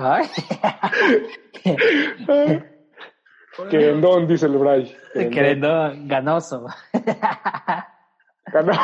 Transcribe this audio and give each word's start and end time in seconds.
Ay. 0.00 0.26
Querendón, 3.68 4.28
dice 4.28 4.46
el 4.46 4.56
Bray. 4.56 4.96
Querendón, 5.12 6.06
ganoso. 6.06 6.66
Ganó. 8.52 8.72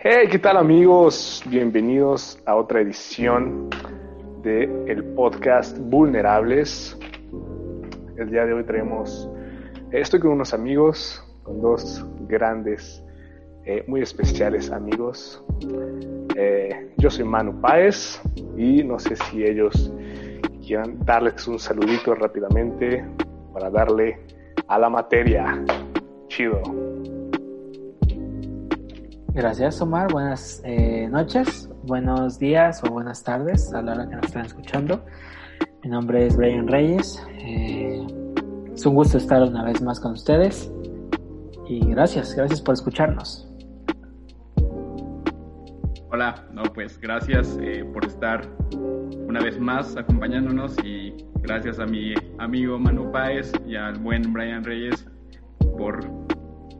Hey, 0.00 0.28
¿qué 0.30 0.38
tal 0.38 0.56
amigos? 0.56 1.42
Bienvenidos 1.46 2.38
a 2.46 2.54
otra 2.54 2.80
edición 2.80 3.68
de 4.42 4.64
el 4.86 5.04
podcast 5.14 5.76
Vulnerables. 5.78 6.96
El 8.18 8.30
día 8.30 8.44
de 8.44 8.52
hoy 8.52 8.64
traemos, 8.64 9.30
estoy 9.92 10.18
con 10.18 10.32
unos 10.32 10.52
amigos, 10.52 11.24
con 11.44 11.60
dos 11.60 12.04
grandes, 12.26 13.00
eh, 13.64 13.84
muy 13.86 14.02
especiales 14.02 14.72
amigos. 14.72 15.40
Eh, 16.34 16.94
yo 16.96 17.10
soy 17.10 17.24
Manu 17.24 17.60
Páez 17.60 18.20
y 18.56 18.82
no 18.82 18.98
sé 18.98 19.14
si 19.14 19.44
ellos 19.44 19.92
quieran 20.66 20.98
darles 21.04 21.46
un 21.46 21.60
saludito 21.60 22.12
rápidamente 22.16 23.04
para 23.52 23.70
darle 23.70 24.18
a 24.66 24.80
la 24.80 24.90
materia. 24.90 25.64
Chido. 26.26 26.60
Gracias, 29.32 29.80
Omar. 29.80 30.10
Buenas 30.10 30.60
eh, 30.64 31.06
noches, 31.08 31.70
buenos 31.84 32.40
días 32.40 32.82
o 32.82 32.90
buenas 32.90 33.22
tardes 33.22 33.72
a 33.72 33.80
la 33.80 33.92
hora 33.92 34.08
que 34.08 34.16
nos 34.16 34.24
están 34.24 34.44
escuchando. 34.44 35.04
Mi 35.84 35.90
nombre 35.90 36.26
es 36.26 36.36
Brian 36.36 36.66
Reyes. 36.66 37.24
Eh, 37.38 37.97
es 38.78 38.86
un 38.86 38.94
gusto 38.94 39.18
estar 39.18 39.42
una 39.42 39.64
vez 39.64 39.82
más 39.82 39.98
con 39.98 40.12
ustedes. 40.12 40.72
Y 41.66 41.84
gracias, 41.90 42.36
gracias 42.36 42.62
por 42.62 42.74
escucharnos. 42.74 43.44
Hola, 46.12 46.46
no, 46.52 46.62
pues 46.62 46.96
gracias 47.00 47.58
eh, 47.60 47.84
por 47.92 48.04
estar 48.04 48.42
una 49.26 49.40
vez 49.40 49.58
más 49.58 49.96
acompañándonos 49.96 50.76
y 50.84 51.12
gracias 51.40 51.80
a 51.80 51.86
mi 51.86 52.14
amigo 52.38 52.78
Manu 52.78 53.10
Páez 53.10 53.50
y 53.66 53.74
al 53.74 53.98
buen 53.98 54.32
Brian 54.32 54.62
Reyes 54.62 55.04
por 55.76 55.98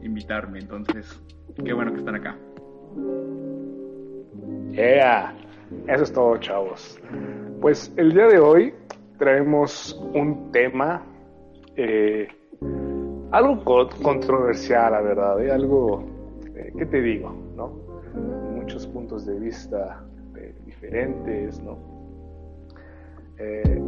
invitarme. 0.01 0.59
Entonces, 0.59 1.21
qué 1.65 1.73
bueno 1.73 1.91
que 1.91 1.99
están 1.99 2.15
acá. 2.15 2.37
Yeah, 4.71 5.35
eso 5.89 6.03
es 6.03 6.13
todo, 6.13 6.37
chavos. 6.37 6.97
Pues 7.59 7.93
el 7.97 8.13
día 8.13 8.27
de 8.27 8.39
hoy 8.39 8.73
traemos 9.17 9.99
un 10.13 10.49
tema 10.53 11.05
eh, 11.81 12.27
algo 13.31 13.63
controversial, 14.03 14.91
la 14.91 15.01
verdad, 15.01 15.41
¿eh? 15.41 15.51
algo, 15.51 16.03
eh, 16.55 16.73
¿qué 16.77 16.85
te 16.85 17.01
digo? 17.01 17.33
¿no? 17.55 17.71
Muchos 18.53 18.85
puntos 18.87 19.25
de 19.25 19.39
vista 19.39 20.03
eh, 20.35 20.53
diferentes, 20.65 21.61
¿no? 21.61 21.77
Eh, 23.37 23.81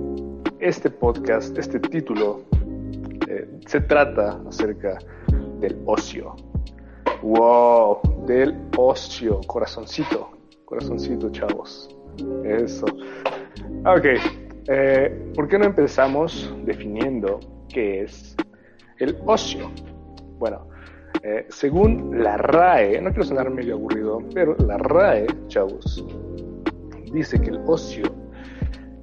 este 0.60 0.90
podcast, 0.90 1.58
este 1.58 1.80
título, 1.80 2.44
se 3.66 3.82
trata 3.82 4.42
acerca 4.48 4.98
del 5.60 5.82
ocio. 5.86 6.36
¡Wow! 7.22 8.26
Del 8.26 8.56
ocio, 8.78 9.42
corazoncito, 9.48 10.30
corazoncito, 10.66 11.30
chavos. 11.32 11.90
Eso. 12.44 12.86
Ok, 13.86 14.06
¿por 15.36 15.48
qué 15.48 15.60
no 15.60 15.66
empezamos 15.66 16.54
definiendo 16.66 17.40
qué 17.72 18.04
es 18.04 18.36
el 19.00 19.18
ocio? 19.26 19.72
Bueno, 20.38 20.68
eh, 21.24 21.46
según 21.50 22.24
la 22.24 22.38
RAE, 22.38 23.02
no 23.02 23.10
quiero 23.10 23.24
sonar 23.24 23.50
medio 23.50 23.76
aburrido, 23.76 24.20
pero 24.34 24.56
la 24.66 24.78
RAE, 24.78 25.28
chavos, 25.48 26.06
dice 27.12 27.40
que 27.40 27.50
el 27.50 27.62
ocio 27.66 28.04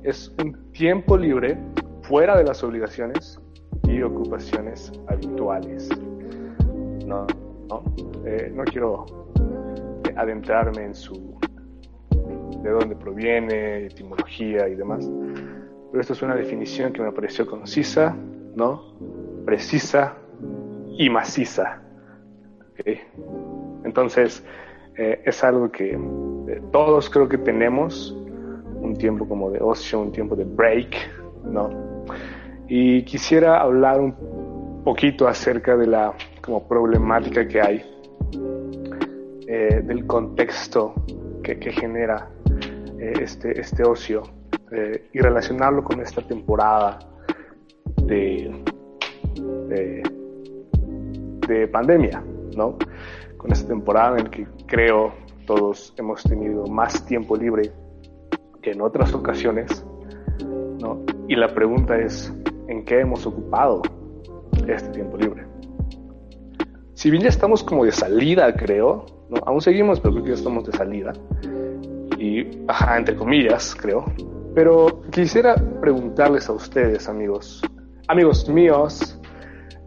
es 0.02 0.34
un 0.42 0.72
tiempo 0.72 1.16
libre 1.16 1.58
fuera 2.02 2.36
de 2.36 2.44
las 2.44 2.62
obligaciones 2.64 3.40
y 3.84 4.02
ocupaciones 4.02 4.92
habituales. 5.08 5.88
No, 7.06 7.26
no, 7.68 7.82
eh, 8.24 8.50
no 8.54 8.64
quiero 8.64 9.06
adentrarme 10.16 10.84
en 10.84 10.94
su 10.94 11.38
de 12.62 12.70
dónde 12.70 12.96
proviene, 12.96 13.86
etimología 13.86 14.68
y 14.68 14.74
demás. 14.74 15.08
Pero 15.90 16.00
esto 16.00 16.12
es 16.12 16.22
una 16.22 16.34
definición 16.34 16.92
que 16.92 17.02
me 17.02 17.12
pareció 17.12 17.46
concisa, 17.46 18.16
¿no? 18.58 18.82
Precisa 19.46 20.16
y 20.98 21.08
maciza. 21.08 21.80
Entonces, 23.84 24.44
eh, 24.96 25.22
es 25.24 25.44
algo 25.44 25.70
que 25.70 25.92
eh, 25.92 26.62
todos 26.72 27.08
creo 27.08 27.28
que 27.28 27.38
tenemos, 27.38 28.16
un 28.80 28.96
tiempo 28.96 29.28
como 29.28 29.50
de 29.50 29.60
ocio, 29.60 30.00
un 30.00 30.10
tiempo 30.10 30.34
de 30.34 30.44
break, 30.44 30.92
¿no? 31.44 31.70
Y 32.66 33.04
quisiera 33.04 33.60
hablar 33.60 34.00
un 34.00 34.82
poquito 34.84 35.28
acerca 35.28 35.76
de 35.76 35.86
la 35.86 36.12
como 36.42 36.66
problemática 36.66 37.46
que 37.46 37.60
hay, 37.60 37.84
eh, 39.46 39.82
del 39.84 40.04
contexto 40.06 40.94
que, 41.42 41.58
que 41.58 41.70
genera 41.70 42.28
este, 42.98 43.60
este 43.60 43.84
ocio 43.84 44.22
y 45.12 45.20
relacionarlo 45.20 45.82
con 45.82 46.00
esta 46.00 46.20
temporada 46.20 46.98
de, 48.08 48.50
de, 49.68 50.02
de, 51.46 51.68
pandemia, 51.68 52.22
¿no? 52.56 52.76
Con 53.36 53.52
esta 53.52 53.68
temporada 53.68 54.18
en 54.18 54.24
la 54.24 54.30
que 54.30 54.46
creo 54.66 55.12
todos 55.46 55.94
hemos 55.98 56.22
tenido 56.22 56.66
más 56.66 57.04
tiempo 57.06 57.36
libre 57.36 57.70
que 58.62 58.72
en 58.72 58.80
otras 58.80 59.14
ocasiones, 59.14 59.84
¿no? 60.80 61.04
Y 61.28 61.36
la 61.36 61.48
pregunta 61.48 61.98
es, 61.98 62.32
¿en 62.66 62.84
qué 62.84 63.00
hemos 63.00 63.26
ocupado 63.26 63.82
este 64.66 64.90
tiempo 64.90 65.16
libre? 65.16 65.46
Si 66.94 67.10
bien 67.10 67.22
ya 67.22 67.28
estamos 67.28 67.62
como 67.62 67.84
de 67.84 67.92
salida, 67.92 68.52
creo, 68.54 69.06
¿no? 69.28 69.36
Aún 69.46 69.60
seguimos, 69.60 70.00
pero 70.00 70.14
creo 70.14 70.24
que 70.24 70.30
ya 70.30 70.36
estamos 70.36 70.64
de 70.64 70.72
salida 70.72 71.12
y, 72.18 72.64
ajá, 72.66 72.98
entre 72.98 73.14
comillas, 73.14 73.76
creo. 73.78 74.04
Pero 74.54 75.02
quisiera 75.10 75.54
preguntarles 75.80 76.48
a 76.48 76.52
ustedes, 76.52 77.08
amigos, 77.08 77.62
amigos 78.08 78.48
míos, 78.48 79.20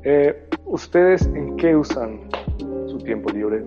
eh, 0.04 0.48
¿ustedes 0.66 1.26
en 1.26 1.58
qué 1.58 1.76
usan 1.76 2.30
su 2.88 2.98
tiempo 3.00 3.32
libre? 3.32 3.66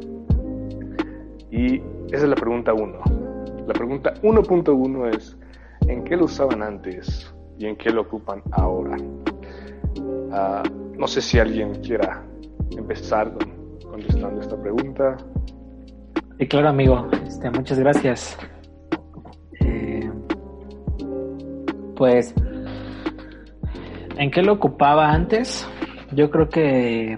Y 1.51 1.83
esa 2.13 2.25
es 2.25 2.29
la 2.29 2.37
pregunta 2.37 2.73
uno. 2.73 3.01
La 3.67 3.75
pregunta 3.75 4.15
1.1 4.23 5.17
es, 5.17 5.37
¿en 5.89 6.05
qué 6.05 6.17
lo 6.17 6.25
usaban 6.27 6.63
antes 6.63 7.35
y 7.59 7.67
en 7.67 7.77
qué 7.77 7.91
lo 7.91 8.03
ocupan 8.03 8.43
ahora? 8.53 8.97
Uh, 9.97 10.97
no 10.99 11.07
sé 11.07 11.21
si 11.21 11.39
alguien 11.39 11.75
quiera 11.83 12.23
empezar 12.77 13.33
con, 13.33 13.79
contestando 13.91 14.41
esta 14.41 14.61
pregunta. 14.61 15.17
Claro, 16.49 16.69
amigo. 16.69 17.09
Este, 17.27 17.51
muchas 17.51 17.79
gracias. 17.79 18.37
pues, 21.97 22.35
¿en 24.17 24.31
qué 24.31 24.43
lo 24.43 24.55
ocupaba 24.55 25.11
antes? 25.11 25.69
Yo 26.13 26.31
creo 26.31 26.49
que... 26.49 27.17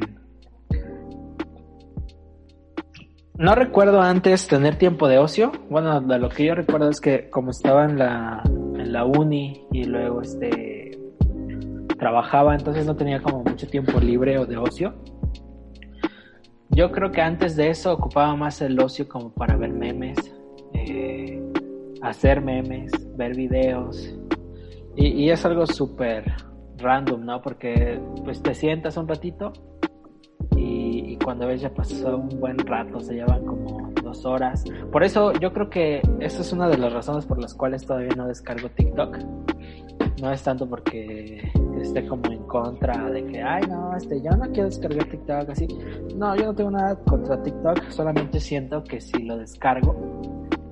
No 3.38 3.54
recuerdo 3.54 4.00
antes 4.00 4.46
tener 4.46 4.76
tiempo 4.76 5.08
de 5.08 5.18
ocio. 5.18 5.52
Bueno, 5.68 6.00
de 6.00 6.18
lo 6.18 6.30
que 6.30 6.46
yo 6.46 6.54
recuerdo 6.54 6.88
es 6.88 7.00
que 7.00 7.28
como 7.28 7.50
estaba 7.50 7.84
en 7.84 7.98
la, 7.98 8.42
en 8.46 8.92
la 8.92 9.04
uni 9.04 9.66
y 9.72 9.84
luego 9.84 10.22
este 10.22 10.98
trabajaba, 11.98 12.54
entonces 12.54 12.86
no 12.86 12.96
tenía 12.96 13.20
como 13.20 13.42
mucho 13.42 13.66
tiempo 13.66 13.98
libre 14.00 14.38
o 14.38 14.46
de 14.46 14.56
ocio. 14.56 14.94
yo 16.70 16.92
creo 16.92 17.10
que 17.10 17.22
antes 17.22 17.56
de 17.56 17.70
eso 17.70 17.92
ocupaba 17.92 18.36
más 18.36 18.60
el 18.60 18.78
ocio 18.78 19.08
como 19.08 19.32
para 19.32 19.56
ver 19.56 19.72
memes, 19.72 20.16
eh, 20.74 21.42
hacer 22.02 22.40
memes, 22.40 22.92
ver 23.16 23.34
videos. 23.34 24.14
Y, 24.94 25.28
es 25.28 25.44
algo 25.44 25.66
súper 25.66 26.24
random, 26.78 27.24
¿no? 27.24 27.42
Porque 27.42 28.00
pues 28.24 28.42
te 28.42 28.54
sientas 28.54 28.96
un 28.96 29.08
ratito 29.08 29.52
y, 30.56 31.16
cuando 31.24 31.46
ves 31.46 31.60
ya 31.60 31.70
pasó 31.70 32.18
un 32.18 32.40
buen 32.40 32.58
rato, 32.58 33.00
se 33.00 33.14
llevan 33.14 33.44
como 33.44 33.92
dos 34.02 34.24
horas. 34.24 34.64
Por 34.92 35.02
eso 35.02 35.32
yo 35.32 35.52
creo 35.52 35.68
que 35.68 36.00
esa 36.20 36.40
es 36.40 36.52
una 36.52 36.68
de 36.68 36.78
las 36.78 36.92
razones 36.92 37.26
por 37.26 37.40
las 37.40 37.54
cuales 37.54 37.84
todavía 37.84 38.14
no 38.16 38.28
descargo 38.28 38.68
TikTok. 38.70 39.18
No 40.20 40.32
es 40.32 40.42
tanto 40.42 40.68
porque 40.68 41.50
esté 41.80 42.06
como 42.06 42.30
en 42.30 42.42
contra 42.44 43.10
de 43.10 43.24
que, 43.26 43.42
ay, 43.42 43.64
no, 43.68 43.94
este, 43.96 44.22
yo 44.22 44.30
no 44.30 44.44
quiero 44.52 44.64
descargar 44.64 45.04
TikTok 45.08 45.50
así. 45.50 45.66
No, 46.16 46.36
yo 46.36 46.46
no 46.46 46.54
tengo 46.54 46.70
nada 46.70 46.96
contra 47.04 47.42
TikTok, 47.42 47.90
solamente 47.90 48.40
siento 48.40 48.82
que 48.84 49.00
si 49.00 49.22
lo 49.24 49.36
descargo, 49.36 49.94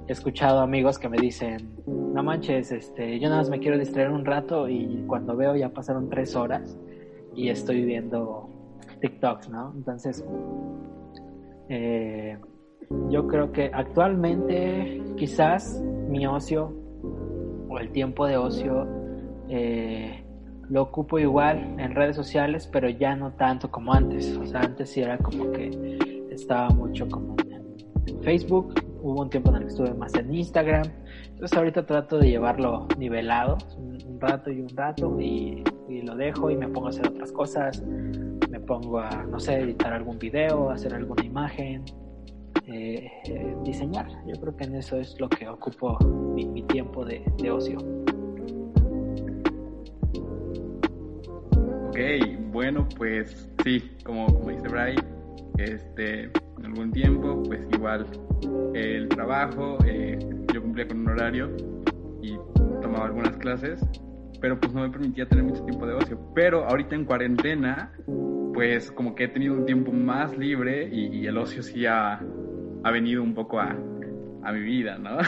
he 0.06 0.12
escuchado 0.12 0.60
amigos 0.60 0.98
que 0.98 1.08
me 1.08 1.18
dicen, 1.18 1.74
no 2.14 2.22
manches, 2.22 2.70
este, 2.70 3.18
yo 3.18 3.28
nada 3.28 3.40
más 3.40 3.50
me 3.50 3.58
quiero 3.58 3.76
distraer 3.76 4.12
un 4.12 4.24
rato 4.24 4.68
y 4.68 5.02
cuando 5.08 5.34
veo 5.36 5.56
ya 5.56 5.70
pasaron 5.70 6.08
tres 6.08 6.36
horas 6.36 6.78
y 7.34 7.48
estoy 7.48 7.84
viendo 7.84 8.48
TikToks, 9.00 9.48
¿no? 9.50 9.72
Entonces, 9.74 10.24
eh, 11.68 12.38
yo 13.10 13.26
creo 13.26 13.50
que 13.50 13.68
actualmente 13.74 15.02
quizás 15.16 15.82
mi 16.08 16.24
ocio 16.24 16.72
o 17.68 17.80
el 17.80 17.90
tiempo 17.90 18.28
de 18.28 18.36
ocio 18.36 18.86
eh, 19.48 20.24
lo 20.70 20.82
ocupo 20.82 21.18
igual 21.18 21.74
en 21.80 21.96
redes 21.96 22.14
sociales, 22.14 22.68
pero 22.72 22.88
ya 22.88 23.16
no 23.16 23.32
tanto 23.32 23.72
como 23.72 23.92
antes. 23.92 24.36
O 24.36 24.46
sea, 24.46 24.60
antes 24.60 24.90
sí 24.90 25.00
era 25.00 25.18
como 25.18 25.50
que 25.50 25.98
estaba 26.30 26.68
mucho 26.70 27.08
como 27.08 27.34
en 28.06 28.22
Facebook, 28.22 28.72
hubo 29.04 29.20
un 29.20 29.28
tiempo 29.28 29.50
en 29.50 29.56
el 29.56 29.62
que 29.64 29.68
estuve 29.68 29.94
más 29.94 30.14
en 30.14 30.34
Instagram. 30.34 30.86
Entonces 31.28 31.56
ahorita 31.56 31.84
trato 31.84 32.18
de 32.18 32.30
llevarlo 32.30 32.88
nivelado, 32.98 33.58
un, 33.76 34.18
rato 34.18 34.50
y 34.50 34.62
un 34.62 34.68
rato, 34.70 35.20
y, 35.20 35.62
lo 36.02 36.16
dejo 36.16 36.50
y 36.50 36.56
me 36.56 36.68
pongo 36.68 36.86
a 36.86 36.90
hacer 36.90 37.06
otras 37.08 37.30
cosas. 37.30 37.82
Me 38.50 38.60
pongo 38.60 38.98
a, 39.00 39.24
no 39.24 39.38
sé, 39.38 39.60
editar 39.60 39.92
algún 39.92 40.18
video, 40.18 40.70
hacer 40.70 40.94
alguna 40.94 41.22
imagen, 41.22 41.84
eh, 42.66 43.10
eh, 43.26 43.56
diseñar. 43.62 44.08
Yo 44.26 44.40
creo 44.40 44.56
que 44.56 44.64
en 44.64 44.76
eso 44.76 44.98
es 44.98 45.20
lo 45.20 45.28
que 45.28 45.46
ocupo 45.48 45.98
mi, 46.34 46.62
tiempo 46.62 47.04
de 47.04 47.50
ocio. 47.50 47.78
Ok, 51.88 51.98
bueno, 52.52 52.88
pues 52.96 53.50
sí, 53.62 53.82
como, 54.02 54.26
como 54.26 54.48
dice 54.50 54.68
Bray, 54.68 54.96
este, 55.58 56.24
en 56.58 56.64
algún 56.64 56.90
tiempo, 56.90 57.42
pues 57.44 57.60
igual 57.72 58.06
el 58.74 59.08
trabajo, 59.08 59.78
eh, 59.86 60.18
yo 60.52 60.62
cumplía 60.62 60.86
con 60.88 61.00
un 61.00 61.08
horario 61.08 61.50
y 62.22 62.36
tomaba 62.82 63.06
algunas 63.06 63.36
clases, 63.36 63.84
pero 64.40 64.58
pues 64.58 64.72
no 64.72 64.82
me 64.82 64.90
permitía 64.90 65.26
tener 65.26 65.44
mucho 65.44 65.64
tiempo 65.64 65.86
de 65.86 65.94
ocio. 65.94 66.18
Pero 66.34 66.64
ahorita 66.64 66.94
en 66.94 67.04
cuarentena, 67.04 67.92
pues 68.52 68.90
como 68.92 69.14
que 69.14 69.24
he 69.24 69.28
tenido 69.28 69.54
un 69.54 69.66
tiempo 69.66 69.92
más 69.92 70.36
libre 70.36 70.88
y, 70.90 71.26
el 71.26 71.38
ocio 71.38 71.62
sí 71.62 71.86
ha, 71.86 72.20
ha, 72.82 72.90
venido 72.90 73.22
un 73.22 73.34
poco 73.34 73.60
a, 73.60 73.76
a 74.42 74.52
mi 74.52 74.60
vida, 74.60 74.98
¿no? 74.98 75.18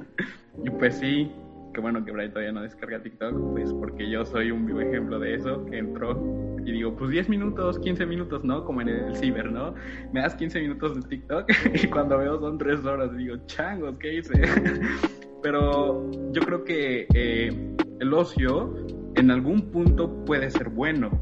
y 0.64 0.70
pues 0.70 0.98
sí, 0.98 1.30
que 1.72 1.80
bueno 1.80 2.04
que 2.04 2.12
Bray 2.12 2.28
todavía 2.28 2.52
no 2.52 2.62
descarga 2.62 3.02
TikTok, 3.02 3.52
pues 3.52 3.72
porque 3.74 4.08
yo 4.08 4.24
soy 4.24 4.50
un 4.50 4.66
vivo 4.66 4.80
ejemplo 4.80 5.18
de 5.18 5.34
eso, 5.34 5.64
que 5.66 5.78
entró 5.78 6.14
y 6.64 6.72
digo, 6.72 6.94
pues 6.96 7.10
10 7.10 7.28
minutos, 7.28 7.78
15 7.78 8.06
minutos, 8.06 8.44
¿no? 8.44 8.64
Como 8.64 8.80
en 8.80 8.88
el 8.88 9.16
ciber, 9.16 9.50
¿no? 9.50 9.74
Me 10.12 10.20
das 10.20 10.34
15 10.34 10.60
minutos 10.60 10.94
de 10.94 11.08
TikTok 11.08 11.50
y 11.82 11.86
cuando 11.88 12.18
veo 12.18 12.40
son 12.40 12.58
3 12.58 12.84
horas, 12.84 13.16
digo, 13.16 13.36
changos, 13.46 13.98
¿qué 13.98 14.18
hice? 14.18 14.32
Pero 15.42 16.10
yo 16.32 16.40
creo 16.42 16.64
que 16.64 17.06
eh, 17.14 17.76
el 18.00 18.14
ocio 18.14 18.74
en 19.14 19.30
algún 19.30 19.70
punto 19.70 20.24
puede 20.24 20.50
ser 20.50 20.70
bueno, 20.70 21.20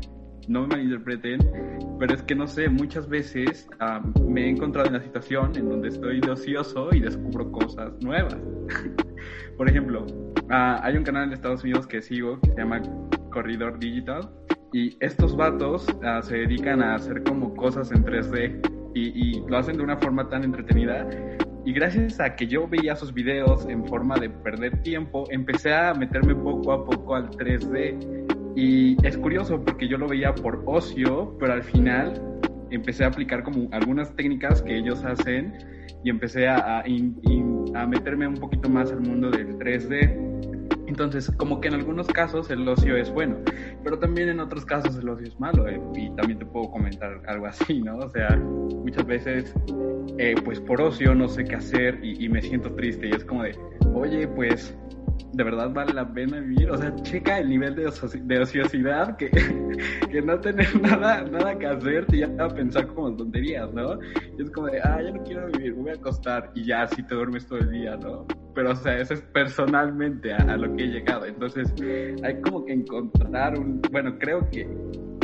no 0.49 0.63
me 0.63 0.69
malinterpreten, 0.69 1.41
pero 1.99 2.15
es 2.15 2.23
que 2.23 2.35
no 2.35 2.47
sé, 2.47 2.69
muchas 2.69 3.09
veces 3.09 3.69
me 4.27 4.47
he 4.47 4.51
encontrado 4.51 4.89
en 4.89 4.95
la 4.95 5.03
situación 5.03 5.53
en 5.57 5.69
donde 5.69 5.89
estoy 5.89 6.21
de 6.21 6.31
ocioso 6.31 6.89
y 6.93 7.01
descubro 7.01 7.51
cosas 7.53 7.93
nuevas. 8.01 8.37
Por 9.57 9.69
ejemplo, 9.69 10.07
Ah, 10.55 10.81
hay 10.83 10.99
un 10.99 11.05
canal 11.05 11.25
en 11.25 11.33
Estados 11.33 11.63
Unidos 11.63 11.87
que 11.87 12.03
sigo 12.03 12.39
que 12.41 12.51
se 12.51 12.57
llama 12.57 12.83
Corridor 13.33 13.79
Digital 13.79 14.31
y 14.73 14.97
estos 15.01 15.37
vatos 15.37 15.87
ah, 16.05 16.23
se 16.23 16.37
dedican 16.37 16.83
a 16.83 16.95
hacer 16.95 17.23
como 17.25 17.55
cosas 17.55 17.91
en 17.91 18.05
3D 18.05 18.61
y, 18.95 19.41
lo 19.49 19.57
hacen 19.57 19.77
de 19.77 19.83
una 19.83 19.97
forma 19.97 20.29
tan 20.29 20.45
entretenida 20.45 21.09
y 21.65 21.73
gracias 21.73 22.19
a 22.21 22.35
que 22.35 22.47
yo 22.47 22.67
veía 22.67 22.97
sus 22.97 23.13
videos 23.15 23.67
en 23.69 23.87
forma 23.87 24.17
de 24.19 24.29
perder 24.29 24.83
tiempo, 24.83 25.27
empecé 25.31 25.73
a 25.73 25.95
meterme 25.95 26.35
poco 26.35 26.73
a 26.73 26.85
poco 26.85 27.15
al 27.15 27.31
3D. 27.31 28.57
Y 28.57 28.97
es 29.07 29.17
curioso 29.17 29.63
porque 29.65 29.87
yo 29.87 29.97
lo 29.97 30.09
veía 30.09 30.35
por 30.35 30.63
ocio, 30.67 31.37
pero 31.39 31.53
al 31.53 31.63
final 31.63 32.21
empecé 32.71 33.05
a 33.05 33.09
aplicar 33.09 33.45
como 33.45 33.69
algunas 33.71 34.15
técnicas 34.17 34.61
que 34.63 34.77
ellos 34.77 35.05
hacen 35.05 35.57
y 36.03 36.11
empecé 36.11 36.49
a, 36.49 36.81
a 36.81 37.87
meterme 37.87 38.27
un 38.27 38.35
poquito 38.35 38.69
más 38.69 38.91
al 38.91 39.01
mundo 39.01 39.31
del 39.31 39.57
3D. 39.59 40.32
Entonces, 40.93 41.31
como 41.39 41.59
que 41.59 41.69
en 41.69 41.75
algunos 41.75 42.07
casos 42.07 42.51
el 42.51 42.69
ocio 42.69 42.99
es 42.99 43.11
bueno, 43.11 43.39
pero 43.83 43.99
también 43.99 44.29
en 44.29 44.41
otros 44.41 44.67
casos 44.67 44.95
el 44.99 45.09
ocio 45.09 45.27
es 45.27 45.41
malo. 45.41 45.67
Eh, 45.67 45.81
y 45.95 46.15
también 46.17 46.39
te 46.39 46.45
puedo 46.45 46.71
comentar 46.71 47.23
algo 47.29 47.47
así, 47.47 47.81
¿no? 47.81 47.97
O 47.97 48.11
sea, 48.11 48.37
muchas 48.37 49.07
veces, 49.07 49.55
eh, 50.19 50.35
pues 50.45 50.61
por 50.61 50.83
ocio 50.83 51.15
no 51.15 51.29
sé 51.29 51.45
qué 51.45 51.57
hacer 51.57 51.99
y, 52.03 52.23
y, 52.23 52.29
me 52.29 52.43
siento 52.43 52.75
triste 52.75 53.09
y 53.09 53.13
es 53.13 53.25
como 53.25 53.43
de, 53.43 53.59
oye, 53.95 54.29
pues 54.29 54.77
de 55.33 55.45
verdad 55.45 55.71
vale 55.73 55.93
la 55.95 56.13
pena 56.13 56.41
vivir. 56.41 56.71
O 56.71 56.77
sea, 56.77 56.95
checa 57.03 57.39
el 57.39 57.49
nivel 57.49 57.75
de, 57.75 57.91
de 58.23 58.39
ociosidad 58.39 59.17
que, 59.17 59.31
que, 60.11 60.23
no 60.23 60.39
tener 60.41 60.81
nada, 60.83 61.23
nada 61.23 61.59
que 61.59 61.67
hacer 61.67 62.07
te 62.07 62.19
lleva 62.19 62.45
a 62.45 62.49
pensar 62.49 62.87
como 62.89 63.15
tonterías, 63.17 63.73
¿no? 63.73 63.99
Y 64.39 64.43
es 64.43 64.51
como 64.51 64.69
de, 64.69 64.81
ah, 64.83 65.01
ya 65.03 65.11
no 65.11 65.23
quiero 65.23 65.47
vivir, 65.47 65.75
voy 65.75 65.91
a 65.91 65.95
acostar 65.95 66.51
y 66.55 66.65
ya 66.65 66.83
así 66.83 67.03
te 67.03 67.15
duermes 67.15 67.47
todo 67.47 67.59
el 67.59 67.71
día, 67.71 67.97
¿no? 67.97 68.27
Pero, 68.55 68.73
o 68.73 68.77
sea, 68.77 68.99
eso 68.99 69.15
es 69.15 69.23
personalmente 69.23 70.33
a, 70.33 70.57
lo 70.57 70.77
que 70.77 70.85
he 70.85 70.89
llegado. 70.89 71.25
Entonces, 71.25 71.73
hay 72.23 72.41
como 72.43 72.65
que 72.67 72.75
encontrar 72.75 73.59
un, 73.59 73.81
bueno, 73.91 74.19
creo 74.19 74.49
que 74.51 74.69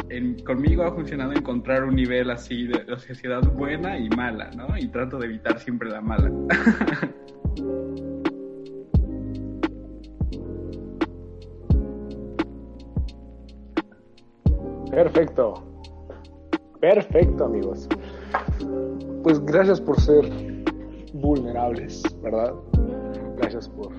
en, 0.08 0.38
conmigo 0.44 0.84
ha 0.84 0.94
funcionado 0.94 1.32
encontrar 1.32 1.84
un 1.84 1.94
nivel 1.94 2.31
así 2.31 2.66
de 2.66 2.90
ociosidad 2.90 3.43
buena 3.52 3.99
y 3.99 4.08
mala, 4.08 4.50
¿no? 4.56 4.78
Y 4.78 4.88
trato 4.88 5.18
de 5.18 5.26
evitar 5.26 5.59
siempre 5.59 5.90
la 5.90 6.00
mala. 6.00 6.30
Perfecto. 14.99 15.55
Perfecto, 16.81 17.45
amigos. 17.45 17.88
Pues 19.23 19.38
gracias 19.45 19.81
por 19.81 20.00
ser 20.00 20.28
vulnerables, 21.12 22.02
¿verdad? 22.21 22.52
Gracias 23.37 23.69
por 23.69 23.93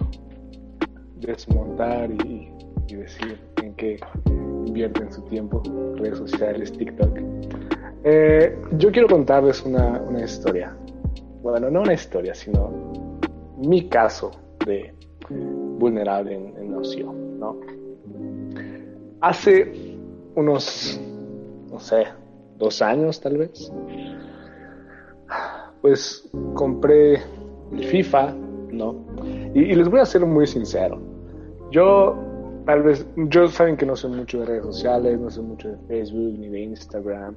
desmontar 1.15 2.11
y, 2.25 2.51
decir 2.93 3.39
en 3.63 3.75
qué 3.75 3.97
invierten 4.65 5.09
su 5.13 5.21
tiempo, 5.21 5.63
redes 5.95 6.17
sociales, 6.17 6.73
TikTok. 6.73 7.17
Eh, 8.03 8.61
yo 8.73 8.91
quiero 8.91 9.07
contarles 9.07 9.63
una, 9.63 10.03
historia. 10.21 10.75
Bueno, 11.41 11.69
no 11.69 11.83
una 11.83 11.93
historia, 11.93 12.35
sino 12.35 12.73
mi 13.57 13.87
caso 13.87 14.31
de 14.65 14.93
vulnerable 15.29 16.35
en, 16.35 16.57
en 16.57 16.73
ocio, 16.73 17.13
¿no? 17.13 17.57
Hace 19.21 19.88
unos, 20.39 20.99
no 21.69 21.79
sé, 21.79 22.05
dos 22.57 22.81
años 22.81 23.19
tal 23.19 23.37
vez, 23.37 23.71
pues 25.81 26.29
compré 26.53 27.21
el 27.71 27.83
FIFA, 27.85 28.33
¿no? 28.71 28.95
Y, 29.53 29.75
les 29.75 29.89
voy 29.89 29.99
a 29.99 30.05
ser 30.05 30.25
muy 30.25 30.47
sincero. 30.47 30.99
Yo, 31.71 32.15
tal 32.65 32.83
vez, 32.83 33.05
yo 33.15 33.47
saben 33.47 33.77
que 33.77 33.85
no 33.85 33.95
sé 33.95 34.07
mucho 34.07 34.39
de 34.39 34.45
redes 34.45 34.65
sociales, 34.65 35.19
no 35.19 35.29
sé 35.29 35.41
mucho 35.41 35.69
de 35.69 35.77
Facebook, 35.87 36.37
ni 36.39 36.49
de 36.49 36.59
Instagram, 36.61 37.33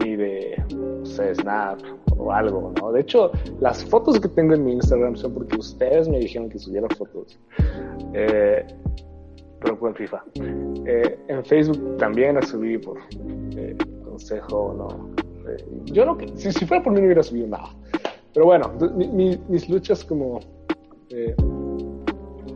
ni 0.00 0.16
de, 0.16 0.62
no 0.74 1.04
sé, 1.04 1.34
Snap 1.34 1.80
o 2.16 2.32
algo, 2.32 2.72
¿no? 2.80 2.92
De 2.92 3.00
hecho, 3.00 3.30
las 3.60 3.84
fotos 3.84 4.20
que 4.20 4.28
tengo 4.28 4.54
en 4.54 4.64
mi 4.64 4.72
Instagram 4.72 5.16
son 5.16 5.34
porque 5.34 5.56
ustedes 5.56 6.08
me 6.08 6.18
dijeron 6.18 6.48
que 6.48 6.58
subiera 6.58 6.88
fotos. 6.96 7.38
Eh, 8.12 8.64
pero 9.60 9.76
fue 9.76 9.90
en 9.90 9.94
FIFA. 9.96 10.22
Eh, 10.86 11.18
en 11.28 11.44
Facebook 11.44 11.96
también 11.98 12.34
la 12.36 12.42
subí 12.42 12.78
por 12.78 12.98
eh, 13.56 13.76
consejo, 14.04 14.74
no. 14.76 15.10
Eh, 15.50 15.64
yo 15.86 16.04
no, 16.04 16.16
si, 16.36 16.52
si 16.52 16.66
fuera 16.66 16.82
por 16.82 16.92
mí 16.92 17.00
no 17.00 17.06
hubiera 17.06 17.22
subido 17.22 17.48
nada. 17.48 17.70
Pero 18.32 18.46
bueno, 18.46 18.72
mis 19.48 19.68
luchas 19.68 20.04
como 20.04 20.40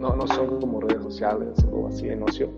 no, 0.00 0.16
no 0.16 0.26
son 0.26 0.60
como 0.60 0.80
redes 0.80 1.02
sociales 1.04 1.64
o 1.70 1.86
así 1.86 2.08
en 2.08 2.22
ocio. 2.22 2.50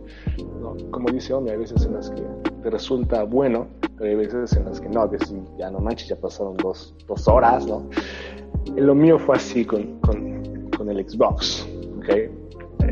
¿no? 0.61 0.75
Como 0.91 1.11
dice 1.11 1.35
Hombre, 1.35 1.53
hay 1.53 1.59
veces 1.59 1.85
en 1.85 1.95
las 1.95 2.11
que 2.11 2.23
te 2.63 2.71
resulta 2.71 3.25
bueno 3.25 3.67
pero 4.01 4.11
hay 4.13 4.17
veces 4.17 4.57
en 4.57 4.65
las 4.65 4.81
que 4.81 4.89
no, 4.89 5.11
que 5.11 5.19
ya 5.59 5.71
no 5.71 5.79
manches, 5.79 6.09
ya 6.09 6.17
pasaron 6.17 6.57
dos, 6.57 6.95
dos 7.07 7.29
horas, 7.29 7.67
¿no? 7.67 7.87
lo 8.75 8.95
mío 8.95 9.19
fue 9.19 9.37
así 9.37 9.63
con, 9.63 10.01
con, 10.01 10.71
con 10.75 10.89
el 10.89 11.07
Xbox, 11.07 11.69
¿ok? 11.99 12.40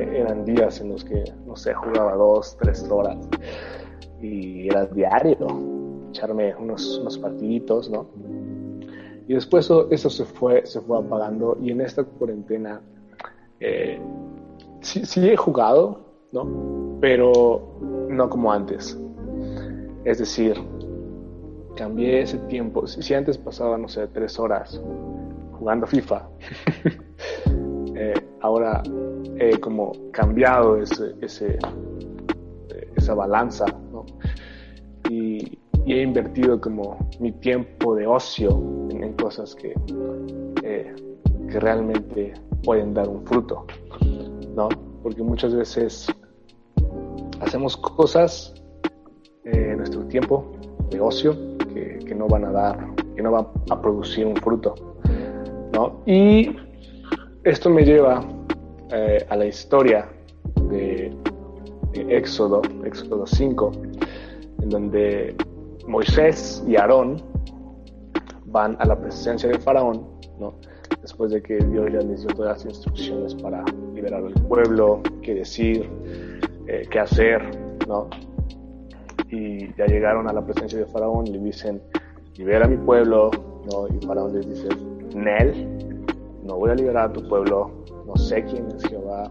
Eran 0.02 0.44
días 0.44 0.80
en 0.80 0.90
los 0.90 1.04
que, 1.04 1.24
no 1.46 1.56
sé, 1.56 1.74
jugaba 1.74 2.14
dos, 2.14 2.56
tres 2.58 2.88
horas 2.90 3.18
y 4.20 4.68
era 4.68 4.86
diario, 4.86 5.36
echarme 6.10 6.54
unos, 6.56 6.98
unos 6.98 7.18
partiditos, 7.18 7.90
¿no? 7.90 8.06
Y 9.26 9.34
después 9.34 9.66
eso, 9.66 9.88
eso, 9.90 10.08
se, 10.08 10.24
fue, 10.24 10.64
se 10.64 10.80
fue 10.80 10.98
apagando 10.98 11.58
y 11.60 11.70
en 11.70 11.82
esta 11.82 12.02
cuarentena 12.02 12.80
eh, 13.60 14.00
sí, 14.80 15.04
sí 15.04 15.28
he 15.28 15.36
jugado, 15.36 16.00
¿no? 16.32 16.98
Pero 17.00 17.78
no 18.08 18.30
como 18.30 18.52
antes. 18.52 18.98
Es 20.04 20.18
decir, 20.18 20.56
cambié 21.76 22.22
ese 22.22 22.38
tiempo. 22.38 22.86
Si, 22.86 23.14
antes 23.14 23.36
pasaba, 23.36 23.76
no 23.78 23.88
sé, 23.88 24.06
tres 24.08 24.38
horas 24.38 24.80
jugando 25.52 25.86
FIFA, 25.86 26.28
eh, 27.94 28.14
ahora 28.40 28.82
he 29.38 29.58
como 29.58 29.92
cambiado 30.12 30.80
ese, 30.80 31.14
ese, 31.20 31.58
esa 32.96 33.14
balanza, 33.14 33.66
¿no? 33.92 34.04
Y, 35.08 35.58
he 35.86 36.02
invertido 36.02 36.60
como 36.60 36.98
mi 37.18 37.32
tiempo 37.32 37.94
de 37.94 38.06
ocio 38.06 38.50
en, 38.90 39.14
cosas 39.14 39.54
que, 39.54 39.72
eh, 40.62 40.94
que 41.50 41.60
realmente 41.60 42.34
pueden 42.62 42.92
dar 42.92 43.08
un 43.08 43.24
fruto, 43.24 43.64
¿no? 44.54 44.68
Porque 45.02 45.22
muchas 45.22 45.54
veces 45.54 46.06
hacemos 47.40 47.74
cosas 47.78 48.52
eh, 49.44 49.70
en 49.70 49.78
nuestro 49.78 50.04
tiempo 50.08 50.52
de 50.90 51.00
ocio 51.00 51.34
que, 51.72 52.00
que, 52.04 52.14
no 52.14 52.28
van 52.28 52.44
a 52.44 52.52
dar, 52.52 52.94
que 53.16 53.22
no 53.22 53.32
van 53.32 53.46
a 53.70 53.80
producir 53.80 54.26
un 54.26 54.36
fruto, 54.36 54.74
¿no? 55.72 56.02
Y 56.04 56.54
esto 57.44 57.70
me 57.70 57.82
lleva 57.82 58.20
eh, 58.90 59.26
a 59.28 59.36
la 59.36 59.46
historia 59.46 60.08
de, 60.70 61.12
de 61.92 62.16
Éxodo, 62.16 62.62
Éxodo 62.84 63.26
5, 63.26 63.72
en 64.62 64.68
donde 64.68 65.36
Moisés 65.86 66.62
y 66.66 66.76
Aarón 66.76 67.22
van 68.46 68.76
a 68.80 68.86
la 68.86 68.98
presencia 68.98 69.48
de 69.48 69.58
Faraón, 69.58 70.06
¿no? 70.38 70.54
después 71.02 71.30
de 71.30 71.42
que 71.42 71.56
Dios 71.56 71.90
les 71.90 72.20
dio 72.20 72.34
todas 72.34 72.58
las 72.58 72.66
instrucciones 72.66 73.34
para 73.34 73.64
liberar 73.94 74.24
al 74.24 74.34
pueblo, 74.34 75.00
qué 75.22 75.34
decir, 75.34 75.88
eh, 76.66 76.86
qué 76.90 76.98
hacer, 77.00 77.42
¿no? 77.86 78.08
Y 79.30 79.72
ya 79.74 79.86
llegaron 79.86 80.28
a 80.28 80.32
la 80.32 80.44
presencia 80.44 80.78
de 80.78 80.86
Faraón 80.86 81.26
y 81.26 81.32
le 81.32 81.38
dicen, 81.38 81.80
libera 82.36 82.66
a 82.66 82.68
mi 82.68 82.76
pueblo, 82.76 83.30
¿no? 83.70 83.88
Y 83.88 84.04
Faraón 84.06 84.34
les 84.34 84.48
dice, 84.48 84.68
Nel, 85.14 85.66
no 86.44 86.56
voy 86.56 86.70
a 86.70 86.74
liberar 86.74 87.10
a 87.10 87.12
tu 87.12 87.26
pueblo, 87.28 87.70
no 88.08 88.16
sé 88.16 88.42
quién 88.44 88.66
es 88.74 88.82
Jehová, 88.84 89.30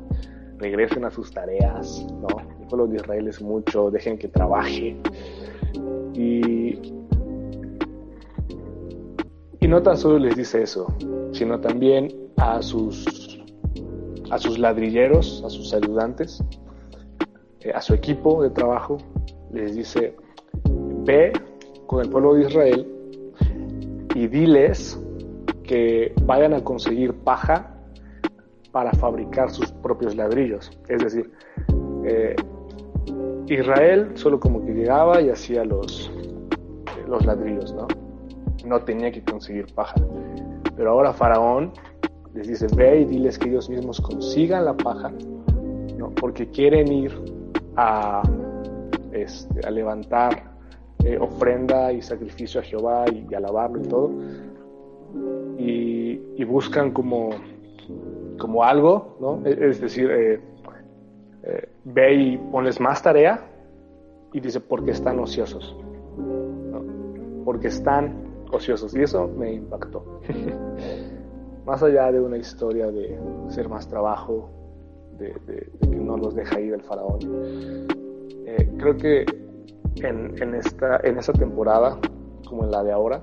regresen 0.59 1.03
a 1.03 1.11
sus 1.11 1.31
tareas, 1.31 2.05
¿no? 2.21 2.27
El 2.61 2.67
pueblo 2.67 2.87
de 2.87 2.97
Israel 2.97 3.27
es 3.27 3.41
mucho, 3.41 3.89
dejen 3.89 4.17
que 4.17 4.27
trabaje. 4.27 4.95
Y, 6.13 6.93
y 9.59 9.67
no 9.67 9.81
tan 9.81 9.97
solo 9.97 10.19
les 10.19 10.35
dice 10.35 10.61
eso, 10.61 10.93
sino 11.31 11.59
también 11.59 12.13
a 12.37 12.61
sus, 12.61 13.43
a 14.29 14.37
sus 14.37 14.59
ladrilleros, 14.59 15.43
a 15.43 15.49
sus 15.49 15.73
ayudantes, 15.73 16.43
eh, 17.61 17.71
a 17.73 17.81
su 17.81 17.95
equipo 17.95 18.43
de 18.43 18.51
trabajo, 18.51 18.97
les 19.51 19.75
dice, 19.75 20.15
ve 21.03 21.33
con 21.87 22.03
el 22.03 22.09
pueblo 22.09 22.35
de 22.35 22.43
Israel 22.43 22.87
y 24.13 24.27
diles 24.27 24.99
que 25.63 26.13
vayan 26.23 26.53
a 26.53 26.63
conseguir 26.63 27.13
paja 27.13 27.76
para 28.71 28.91
fabricar 28.93 29.49
sus 29.49 29.71
propios 29.71 30.15
ladrillos. 30.15 30.71
Es 30.87 31.03
decir, 31.03 31.31
eh, 32.05 32.35
Israel 33.47 34.11
solo 34.15 34.39
como 34.39 34.65
que 34.65 34.73
llegaba 34.73 35.21
y 35.21 35.29
hacía 35.29 35.63
los, 35.63 36.11
los 37.07 37.25
ladrillos, 37.25 37.73
¿no? 37.73 37.87
No 38.65 38.81
tenía 38.81 39.11
que 39.11 39.23
conseguir 39.23 39.73
paja. 39.73 39.95
Pero 40.75 40.91
ahora 40.91 41.13
Faraón 41.13 41.71
les 42.33 42.47
dice, 42.47 42.67
ve 42.75 43.01
y 43.01 43.05
diles 43.05 43.39
que 43.39 43.49
ellos 43.49 43.69
mismos 43.69 44.01
consigan 44.01 44.65
la 44.65 44.75
paja, 44.75 45.11
¿no? 45.97 46.11
Porque 46.11 46.49
quieren 46.49 46.91
ir 46.91 47.11
a, 47.77 48.21
este, 49.11 49.65
a 49.65 49.71
levantar 49.71 50.57
eh, 51.03 51.17
ofrenda 51.19 51.93
y 51.93 52.01
sacrificio 52.01 52.59
a 52.59 52.63
Jehová 52.63 53.05
y, 53.11 53.33
alabarlo 53.33 53.79
y 53.79 53.87
todo. 53.87 54.11
Y, 55.57 56.43
buscan 56.43 56.91
como, 56.91 57.29
como 58.37 58.63
algo, 58.63 59.17
¿no? 59.19 59.45
Es 59.45 59.81
decir, 59.81 60.09
eh, 60.11 60.39
eh, 61.43 61.69
ve 61.85 62.13
y 62.15 62.37
ponles 62.37 62.79
más 62.79 63.01
tarea 63.01 63.39
y 64.33 64.39
dice, 64.39 64.59
porque 64.59 64.91
están 64.91 65.19
ociosos. 65.19 65.75
Porque 67.45 67.67
están 67.67 68.43
ociosos. 68.51 68.95
Y 68.95 69.03
eso 69.03 69.27
me 69.27 69.53
impactó. 69.53 70.21
más 71.65 71.83
allá 71.83 72.11
de 72.11 72.19
una 72.19 72.37
historia 72.37 72.87
de 72.87 73.19
hacer 73.47 73.67
más 73.67 73.87
trabajo, 73.87 74.49
de, 75.17 75.33
que 75.81 75.95
no 75.95 76.15
los 76.17 76.35
deja 76.35 76.59
ir 76.59 76.73
el 76.73 76.81
faraón, 76.81 77.19
eh, 78.45 78.69
creo 78.77 78.95
que 78.95 79.25
en, 80.01 80.55
esta, 80.55 81.01
en 81.03 81.17
esta 81.17 81.33
temporada, 81.33 81.97
como 82.47 82.63
en 82.63 82.71
la 82.71 82.83
de 82.83 82.91
ahora, 82.91 83.21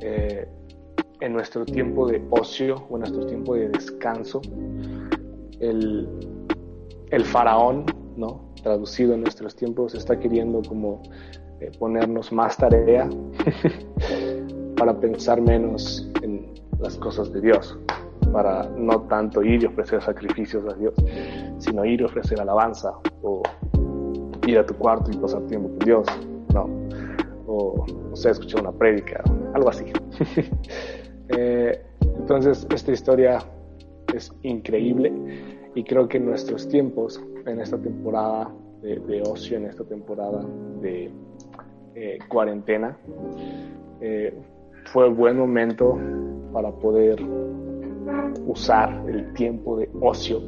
eh, 0.00 0.48
en 1.20 1.32
nuestro 1.32 1.64
tiempo 1.64 2.06
de 2.06 2.22
ocio 2.30 2.86
o 2.88 2.94
en 2.96 3.00
nuestro 3.00 3.26
tiempo 3.26 3.54
de 3.54 3.68
descanso, 3.68 4.40
el, 5.60 6.08
el 7.10 7.24
faraón, 7.24 7.86
¿no? 8.16 8.48
traducido 8.62 9.14
en 9.14 9.22
nuestros 9.22 9.54
tiempos, 9.56 9.94
está 9.94 10.18
queriendo 10.18 10.62
como 10.62 11.02
eh, 11.60 11.70
ponernos 11.78 12.32
más 12.32 12.56
tarea 12.56 13.08
para 14.76 14.98
pensar 14.98 15.40
menos 15.40 16.08
en 16.22 16.52
las 16.78 16.96
cosas 16.96 17.32
de 17.32 17.40
Dios, 17.40 17.78
para 18.32 18.68
no 18.76 19.00
tanto 19.02 19.42
ir 19.42 19.62
y 19.62 19.66
ofrecer 19.66 20.02
sacrificios 20.02 20.64
a 20.72 20.74
Dios, 20.74 20.94
sino 21.58 21.84
ir 21.84 22.00
y 22.00 22.04
ofrecer 22.04 22.40
alabanza 22.40 22.92
o 23.22 23.42
ir 24.46 24.58
a 24.58 24.66
tu 24.66 24.74
cuarto 24.74 25.10
y 25.10 25.16
pasar 25.16 25.42
tiempo 25.46 25.68
con 25.68 25.78
Dios, 25.80 26.06
¿no? 26.54 26.68
O, 27.46 27.84
no 28.10 28.16
sé, 28.16 28.30
escuchar 28.30 28.60
una 28.60 28.72
prédica, 28.72 29.22
algo 29.54 29.70
así. 29.70 29.84
Eh, 31.28 31.82
entonces, 32.18 32.66
esta 32.70 32.92
historia 32.92 33.38
es 34.14 34.32
increíble 34.42 35.12
y 35.74 35.84
creo 35.84 36.08
que 36.08 36.18
en 36.18 36.26
nuestros 36.26 36.68
tiempos, 36.68 37.22
en 37.46 37.60
esta 37.60 37.78
temporada 37.78 38.50
de, 38.82 39.22
ocio, 39.22 39.56
en 39.56 39.66
esta 39.66 39.84
temporada 39.84 40.44
de 40.80 41.10
eh, 41.94 42.18
cuarentena, 42.28 42.96
eh, 44.00 44.34
fue 44.86 45.08
buen 45.10 45.36
momento 45.38 45.98
para 46.52 46.70
poder 46.70 47.20
usar 48.46 49.04
el 49.08 49.32
tiempo 49.34 49.76
de 49.76 49.90
ocio 50.00 50.40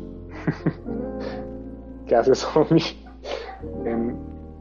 que 2.06 2.14
hace 2.14 2.34
Somi 2.34 2.80
en, 3.84 4.16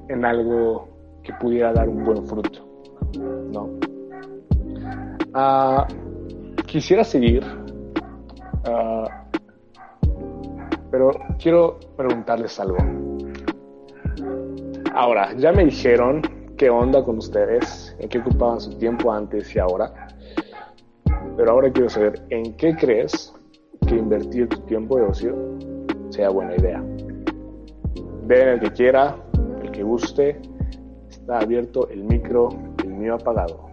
en, 0.10 0.26
algo 0.26 0.90
que 1.24 1.32
pudiera 1.34 1.72
dar 1.72 1.88
un 1.88 2.04
buen 2.04 2.26
fruto. 2.26 2.68
¿no? 3.54 3.70
Ah, 5.34 5.88
quisiera 6.70 7.04
seguir, 7.04 7.44
ah, 8.66 9.26
pero 10.92 11.12
quiero 11.42 11.80
preguntarles 11.98 12.60
algo. 12.60 12.78
Ahora, 14.94 15.34
ya 15.36 15.52
me 15.52 15.66
dijeron 15.66 16.22
qué 16.58 16.70
onda 16.70 17.04
con 17.04 17.18
ustedes, 17.18 17.96
en 18.00 18.10
qué 18.10 18.20
ocupaban 18.20 18.62
su 18.62 18.78
tiempo 18.78 19.12
antes 19.12 19.56
y 19.56 19.60
ahora. 19.60 20.08
Pero 21.36 21.52
ahora 21.52 21.72
quiero 21.72 21.90
saber, 21.90 22.22
¿en 22.30 22.56
qué 22.56 22.76
crees 22.76 23.34
que 23.88 23.96
invertir 23.96 24.48
tu 24.50 24.60
tiempo 24.62 24.98
de 24.98 25.04
ocio 25.04 25.36
sea 26.10 26.30
buena 26.30 26.56
idea? 26.56 26.84
Ven 28.26 28.48
el 28.50 28.60
que 28.60 28.72
quiera, 28.72 29.16
el 29.64 29.72
que 29.72 29.84
guste. 29.84 30.40
Está 31.10 31.40
abierto 31.40 31.88
el 31.90 32.04
micro, 32.04 32.50
el 32.84 32.94
mío 32.94 33.16
apagado. 33.16 33.70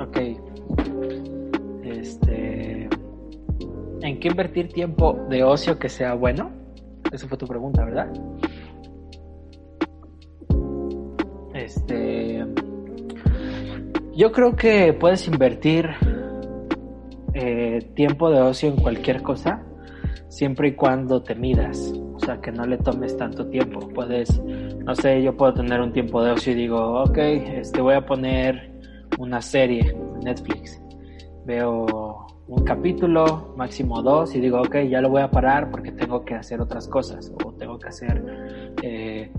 Ok. 0.00 0.49
¿En 4.02 4.18
qué 4.18 4.28
invertir 4.28 4.72
tiempo 4.72 5.26
de 5.28 5.44
ocio 5.44 5.78
que 5.78 5.88
sea 5.88 6.14
bueno? 6.14 6.50
Esa 7.12 7.28
fue 7.28 7.36
tu 7.36 7.46
pregunta, 7.46 7.84
¿verdad? 7.84 8.10
Este, 11.54 12.44
yo 14.14 14.32
creo 14.32 14.56
que 14.56 14.92
puedes 14.94 15.26
invertir 15.28 15.90
eh, 17.34 17.90
tiempo 17.94 18.30
de 18.30 18.40
ocio 18.40 18.70
en 18.70 18.76
cualquier 18.76 19.22
cosa, 19.22 19.62
siempre 20.28 20.68
y 20.68 20.72
cuando 20.74 21.22
te 21.22 21.34
midas, 21.34 21.92
o 22.14 22.18
sea, 22.20 22.40
que 22.40 22.52
no 22.52 22.64
le 22.66 22.78
tomes 22.78 23.16
tanto 23.16 23.46
tiempo. 23.48 23.80
Puedes, 23.88 24.40
no 24.42 24.94
sé, 24.94 25.22
yo 25.22 25.36
puedo 25.36 25.54
tener 25.54 25.80
un 25.80 25.92
tiempo 25.92 26.22
de 26.22 26.32
ocio 26.32 26.52
y 26.52 26.56
digo, 26.56 27.02
ok, 27.02 27.18
este, 27.18 27.80
voy 27.80 27.94
a 27.94 28.06
poner 28.06 28.72
una 29.18 29.42
serie 29.42 29.90
en 29.90 30.20
Netflix. 30.20 30.80
Veo 31.44 32.26
un 32.50 32.64
capítulo, 32.64 33.54
máximo 33.56 34.02
dos, 34.02 34.34
y 34.34 34.40
digo, 34.40 34.60
ok, 34.60 34.78
ya 34.88 35.00
lo 35.00 35.08
voy 35.08 35.22
a 35.22 35.30
parar 35.30 35.70
porque 35.70 35.92
tengo 35.92 36.24
que 36.24 36.34
hacer 36.34 36.60
otras 36.60 36.88
cosas, 36.88 37.32
o 37.44 37.52
tengo 37.52 37.78
que 37.78 37.88
hacer, 37.88 38.74
eh, 38.82 39.30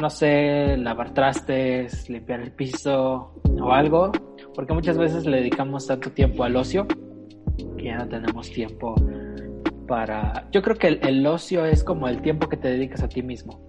no 0.00 0.08
sé, 0.08 0.78
lavar 0.78 1.12
trastes, 1.12 2.08
limpiar 2.08 2.40
el 2.40 2.52
piso 2.52 3.34
o 3.60 3.72
algo, 3.72 4.12
porque 4.54 4.72
muchas 4.72 4.96
veces 4.96 5.26
le 5.26 5.38
dedicamos 5.38 5.86
tanto 5.86 6.10
tiempo 6.10 6.42
al 6.44 6.56
ocio 6.56 6.86
que 7.76 7.84
ya 7.84 7.98
no 7.98 8.08
tenemos 8.08 8.50
tiempo 8.50 8.94
para... 9.86 10.48
Yo 10.52 10.62
creo 10.62 10.76
que 10.76 10.88
el, 10.88 11.26
ocio 11.26 11.66
es 11.66 11.84
como 11.84 12.08
el 12.08 12.22
tiempo 12.22 12.48
que 12.48 12.56
te 12.56 12.68
dedicas 12.68 13.02
a 13.02 13.08
ti 13.08 13.22
mismo. 13.22 13.60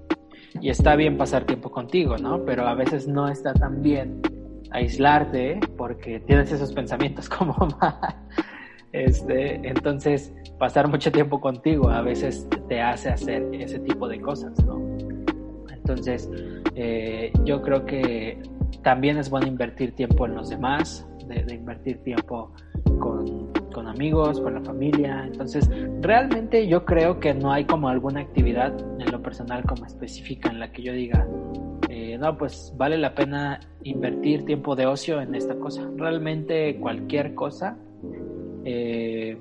Y 0.62 0.70
está 0.70 0.96
bien 0.96 1.18
pasar 1.18 1.46
tiempo 1.46 1.70
contigo, 1.70 2.18
¿no? 2.18 2.46
Pero 2.46 2.66
a 2.66 2.76
veces 2.76 3.10
no 3.10 3.28
está 3.28 3.54
tan 3.54 3.82
bien 3.82 4.22
aislarte 4.74 5.60
porque 5.78 6.20
tienes 6.20 6.52
esos 6.52 6.74
pensamientos 6.74 7.30
como 7.38 7.56
este 8.92 9.56
entonces 9.68 10.34
pasar 10.60 10.88
mucho 10.88 11.12
tiempo 11.12 11.40
contigo 11.40 11.90
a 11.90 12.02
veces 12.02 12.48
te 12.68 12.82
hace 12.82 13.10
hacer 13.10 13.44
ese 13.54 13.80
tipo 13.80 14.08
de 14.08 14.20
cosas 14.22 14.54
no 14.66 14.82
entonces 15.72 16.30
eh, 16.76 17.32
yo 17.46 17.62
creo 17.62 17.86
que 17.86 18.42
también 18.84 19.18
es 19.18 19.30
bueno 19.30 19.48
invertir 19.48 19.96
tiempo 19.96 20.26
en 20.26 20.36
los 20.36 20.50
demás 20.50 21.08
de 21.28 21.56
invertir 21.56 21.98
tiempo 22.04 22.52
con, 23.00 23.52
con, 23.72 23.88
amigos, 23.88 24.40
con 24.40 24.54
la 24.54 24.62
familia. 24.62 25.24
Entonces, 25.26 25.70
realmente 26.02 26.68
yo 26.68 26.86
creo 26.86 27.20
que 27.20 27.34
no 27.34 27.52
hay 27.52 27.66
como 27.66 27.90
alguna 27.90 28.22
actividad 28.22 28.74
en 29.00 29.12
lo 29.12 29.22
personal 29.22 29.64
como 29.64 29.86
específica 29.86 30.50
en 30.50 30.60
la 30.60 30.72
que 30.72 30.84
yo 30.84 30.94
diga, 30.94 31.28
eh, 32.14 32.18
no, 32.18 32.38
pues 32.38 32.74
vale 32.78 32.98
la 32.98 33.16
pena 33.16 33.60
invertir 33.84 34.46
tiempo 34.46 34.76
de 34.76 34.86
ocio 34.86 35.22
en 35.22 35.36
esta 35.36 35.56
cosa. 35.56 35.90
Realmente 35.96 36.80
cualquier 36.80 37.34
cosa 37.36 37.78
eh, 38.66 39.38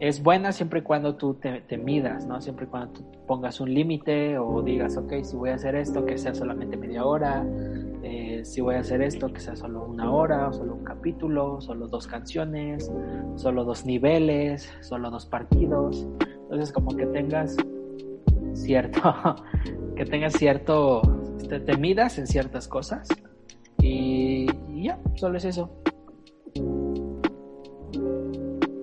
es 0.00 0.22
buena 0.22 0.52
siempre 0.52 0.80
y 0.80 0.82
cuando 0.82 1.16
tú 1.16 1.34
te, 1.34 1.60
te, 1.62 1.76
midas, 1.76 2.26
¿no? 2.26 2.40
Siempre 2.40 2.66
y 2.66 2.68
cuando 2.68 2.92
tú 2.92 3.04
pongas 3.26 3.60
un 3.60 3.74
límite 3.74 4.38
o 4.38 4.62
digas, 4.62 4.96
ok, 4.96 5.22
si 5.22 5.36
voy 5.36 5.50
a 5.50 5.54
hacer 5.56 5.74
esto, 5.74 6.06
que 6.06 6.16
sea 6.16 6.34
solamente 6.34 6.76
media 6.76 7.04
hora, 7.04 7.44
eh, 8.02 8.44
si 8.44 8.60
voy 8.60 8.76
a 8.76 8.80
hacer 8.80 9.02
esto, 9.02 9.32
que 9.32 9.40
sea 9.40 9.56
solo 9.56 9.84
una 9.84 10.10
hora, 10.12 10.52
solo 10.52 10.74
un 10.74 10.84
capítulo, 10.84 11.60
solo 11.60 11.88
dos 11.88 12.06
canciones, 12.06 12.90
solo 13.34 13.64
dos 13.64 13.84
niveles, 13.84 14.72
solo 14.80 15.10
dos 15.10 15.26
partidos. 15.26 16.08
Entonces, 16.42 16.72
como 16.72 16.96
que 16.96 17.06
tengas 17.06 17.56
cierto, 18.54 19.00
que 19.96 20.04
tengas 20.04 20.34
cierto, 20.34 21.02
te, 21.48 21.60
te 21.60 21.76
midas 21.76 22.18
en 22.18 22.26
ciertas 22.26 22.68
cosas 22.68 23.08
y, 23.80 24.46
y 24.68 24.84
ya, 24.84 24.98
solo 25.16 25.38
es 25.38 25.44
eso. 25.44 25.70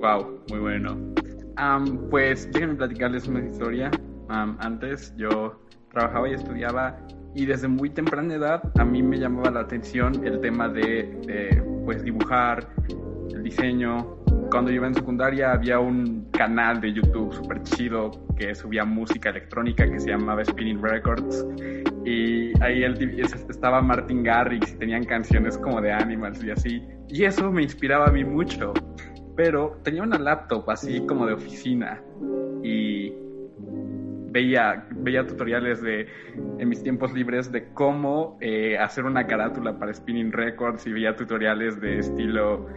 Wow, 0.01 0.39
muy 0.49 0.59
bueno. 0.59 0.97
pues 2.09 2.51
déjenme 2.51 2.75
platicarles 2.75 3.27
una 3.27 3.43
historia. 3.43 3.91
antes 4.29 5.13
yo 5.17 5.59
trabajaba 5.91 6.29
y 6.29 6.33
estudiaba 6.33 6.97
y 7.33 7.45
desde 7.45 7.67
muy 7.67 7.89
temprana 7.89 8.35
edad 8.35 8.71
a 8.77 8.85
mí 8.85 9.03
me 9.03 9.17
llamaba 9.17 9.51
la 9.51 9.61
atención 9.61 10.25
el 10.25 10.39
tema 10.39 10.69
de, 10.69 11.61
pues 11.85 12.03
dibujar, 12.03 12.67
el 13.33 13.43
diseño. 13.43 14.17
Cuando 14.49 14.71
iba 14.71 14.87
en 14.87 14.93
secundaria 14.93 15.51
había 15.51 15.79
un 15.79 16.29
canal 16.31 16.79
de 16.79 16.93
YouTube 16.93 17.33
súper 17.33 17.63
chido 17.63 18.11
que 18.37 18.53
subía 18.55 18.85
música 18.85 19.29
electrónica 19.29 19.89
que 19.89 19.99
se 19.99 20.09
llamaba 20.09 20.43
Spinning 20.43 20.81
Records. 20.81 21.45
Y 22.05 22.51
ahí 22.61 22.83
estaba 22.83 23.81
Martin 23.81 24.23
Garrix 24.23 24.73
y 24.73 24.77
tenían 24.77 25.03
canciones 25.03 25.57
como 25.57 25.81
de 25.81 25.91
Animals 25.91 26.43
y 26.43 26.51
así. 26.51 26.83
Y 27.07 27.23
eso 27.23 27.51
me 27.51 27.63
inspiraba 27.63 28.07
a 28.07 28.11
mí 28.11 28.23
mucho. 28.23 28.73
Pero 29.35 29.79
tenía 29.83 30.03
una 30.03 30.17
laptop 30.17 30.69
así 30.69 31.05
como 31.05 31.25
de 31.25 31.33
oficina 31.33 32.01
y 32.63 33.13
veía, 34.35 34.85
veía 34.91 35.25
tutoriales 35.25 35.81
de, 35.81 36.07
en 36.59 36.69
mis 36.69 36.83
tiempos 36.83 37.13
libres 37.13 37.51
de 37.51 37.71
cómo 37.73 38.37
eh, 38.41 38.77
hacer 38.77 39.05
una 39.05 39.25
carátula 39.27 39.79
para 39.79 39.93
Spinning 39.93 40.31
Records 40.33 40.85
y 40.87 40.91
veía 40.91 41.15
tutoriales 41.15 41.79
de 41.79 41.99
estilo 41.99 42.67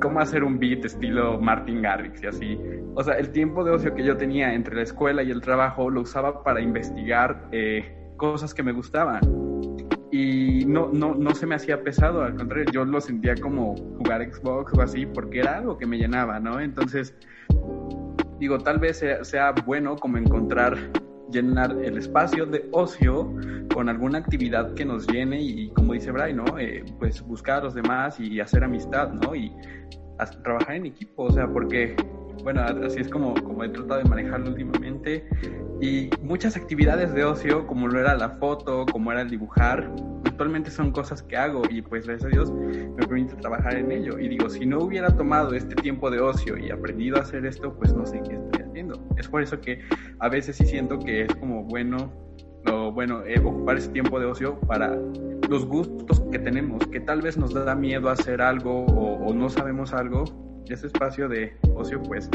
cómo 0.00 0.20
hacer 0.20 0.44
un 0.44 0.58
beat 0.58 0.84
estilo 0.84 1.40
Martin 1.40 1.82
Garrix 1.82 2.22
y 2.22 2.26
así. 2.26 2.58
O 2.94 3.02
sea, 3.02 3.14
el 3.14 3.30
tiempo 3.30 3.64
de 3.64 3.72
ocio 3.72 3.94
que 3.94 4.04
yo 4.04 4.16
tenía 4.16 4.54
entre 4.54 4.76
la 4.76 4.82
escuela 4.82 5.22
y 5.22 5.30
el 5.30 5.40
trabajo 5.40 5.90
lo 5.90 6.02
usaba 6.02 6.42
para 6.42 6.60
investigar 6.60 7.48
eh, 7.52 8.12
cosas 8.16 8.52
que 8.52 8.62
me 8.62 8.72
gustaban 8.72 9.20
y 10.10 10.64
no, 10.64 10.88
no, 10.92 11.14
no 11.14 11.34
se 11.34 11.46
me 11.46 11.54
hacía 11.54 11.82
pesado, 11.82 12.22
al 12.22 12.34
contrario, 12.34 12.70
yo 12.72 12.84
lo 12.84 13.00
sentía 13.00 13.34
como 13.36 13.76
jugar 13.98 14.22
Xbox 14.32 14.72
o 14.74 14.82
así, 14.82 15.06
porque 15.06 15.40
era 15.40 15.58
algo 15.58 15.76
que 15.76 15.86
me 15.86 15.98
llenaba, 15.98 16.40
¿no? 16.40 16.60
Entonces, 16.60 17.14
digo, 18.38 18.58
tal 18.58 18.78
vez 18.78 19.04
sea, 19.22 19.52
bueno 19.66 19.96
como 19.96 20.16
encontrar, 20.16 20.76
llenar 21.30 21.76
el 21.82 21.98
espacio 21.98 22.46
de 22.46 22.68
ocio 22.72 23.32
con 23.72 23.88
alguna 23.88 24.18
actividad 24.18 24.74
que 24.74 24.84
nos 24.84 25.06
llene 25.06 25.40
y, 25.40 25.70
como 25.70 25.92
dice 25.92 26.10
Bray, 26.10 26.34
¿no? 26.34 26.58
Eh, 26.58 26.84
pues 26.98 27.22
buscar 27.22 27.60
a 27.60 27.64
los 27.64 27.74
demás 27.74 28.18
y 28.20 28.40
hacer 28.40 28.64
amistad, 28.64 29.12
¿no? 29.12 29.34
Y 29.34 29.52
trabajar 30.42 30.76
en 30.76 30.86
equipo, 30.86 31.24
o 31.24 31.30
sea, 31.30 31.46
porque 31.46 31.94
bueno, 32.42 32.62
así 32.62 33.00
es 33.00 33.08
como, 33.08 33.34
como 33.34 33.64
he 33.64 33.68
tratado 33.68 34.02
de 34.02 34.08
manejarlo 34.08 34.50
últimamente. 34.50 35.28
Y 35.80 36.10
muchas 36.22 36.56
actividades 36.56 37.12
de 37.14 37.24
ocio, 37.24 37.66
como 37.66 37.88
lo 37.88 38.00
era 38.00 38.16
la 38.16 38.30
foto, 38.30 38.86
como 38.86 39.12
era 39.12 39.22
el 39.22 39.30
dibujar, 39.30 39.92
actualmente 40.24 40.70
son 40.70 40.92
cosas 40.92 41.22
que 41.22 41.36
hago 41.36 41.62
y 41.68 41.82
pues 41.82 42.06
gracias 42.06 42.26
a 42.26 42.34
Dios 42.34 42.52
me 42.52 43.06
permite 43.06 43.34
trabajar 43.36 43.76
en 43.76 43.90
ello. 43.92 44.18
Y 44.18 44.28
digo, 44.28 44.48
si 44.48 44.66
no 44.66 44.80
hubiera 44.80 45.14
tomado 45.16 45.54
este 45.54 45.74
tiempo 45.76 46.10
de 46.10 46.20
ocio 46.20 46.56
y 46.56 46.70
aprendido 46.70 47.16
a 47.16 47.20
hacer 47.20 47.44
esto, 47.46 47.74
pues 47.74 47.94
no 47.94 48.06
sé 48.06 48.22
qué 48.28 48.38
Es 49.16 49.28
por 49.28 49.42
eso 49.42 49.60
que 49.60 49.80
a 50.18 50.28
veces 50.28 50.56
sí 50.56 50.66
siento 50.66 50.98
que 50.98 51.22
es 51.22 51.34
como 51.36 51.64
bueno, 51.64 52.12
lo 52.64 52.92
bueno, 52.92 53.22
eh, 53.24 53.40
ocupar 53.40 53.76
ese 53.76 53.90
tiempo 53.90 54.18
de 54.20 54.26
ocio 54.26 54.58
para 54.60 54.96
los 55.48 55.66
gustos 55.66 56.20
que 56.30 56.38
tenemos, 56.38 56.86
que 56.88 57.00
tal 57.00 57.22
vez 57.22 57.36
nos 57.36 57.54
da 57.54 57.74
miedo 57.74 58.10
hacer 58.10 58.40
algo 58.42 58.84
o 58.84 59.32
no 59.32 59.48
sabemos 59.48 59.92
algo, 59.92 60.24
ese 60.68 60.86
espacio 60.86 61.28
de 61.28 61.56
ocio, 61.74 62.02
pues 62.02 62.28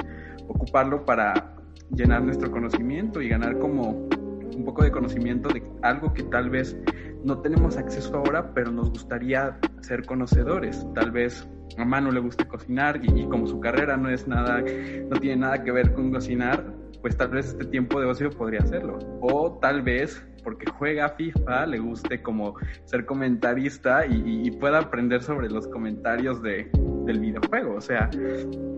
ocuparlo 0.48 1.06
para 1.06 1.56
llenar 1.96 2.24
nuestro 2.24 2.52
conocimiento 2.52 3.22
y 3.22 3.30
ganar 3.30 3.60
como 3.60 4.08
un 4.56 4.66
poco 4.66 4.84
de 4.84 4.92
conocimiento 4.92 5.50
de 5.50 5.64
algo 5.82 6.14
que 6.14 6.24
tal 6.24 6.50
vez 6.50 6.78
no 7.24 7.40
tenemos 7.40 7.78
acceso 7.78 8.18
ahora, 8.18 8.54
pero 8.54 8.72
nos 8.72 8.90
gustaría 8.90 9.58
ser 9.82 10.06
conocedores. 10.06 10.86
Tal 10.94 11.12
vez 11.12 11.48
a 11.78 11.86
Manu 11.86 12.12
le 12.12 12.20
guste 12.20 12.46
cocinar 12.48 13.00
y, 13.04 13.22
y, 13.22 13.26
como 13.28 13.48
su 13.48 13.60
carrera 13.60 13.98
no 13.98 14.10
es 14.10 14.28
nada, 14.28 14.62
no 14.62 15.20
tiene 15.20 15.38
nada 15.38 15.64
que 15.64 15.72
ver 15.72 15.94
con 15.94 16.12
cocinar, 16.12 16.64
pues 17.02 17.18
tal 17.18 17.30
vez 17.30 17.48
este 17.48 17.66
tiempo 17.66 18.00
de 18.00 18.08
ocio 18.08 18.30
podría 18.30 18.60
hacerlo. 18.60 19.00
O 19.22 19.58
tal 19.62 19.82
vez 19.82 20.26
porque 20.44 20.66
juega 20.78 21.10
FIFA, 21.10 21.66
le 21.68 21.80
guste 21.80 22.22
como 22.22 22.56
ser 22.86 23.06
comentarista 23.06 24.06
y, 24.06 24.52
pueda 24.60 24.80
aprender 24.80 25.22
sobre 25.24 25.50
los 25.50 25.68
comentarios 25.68 26.42
de, 26.42 26.70
del 27.06 27.20
videojuego. 27.20 27.76
O 27.76 27.82
sea, 27.82 28.10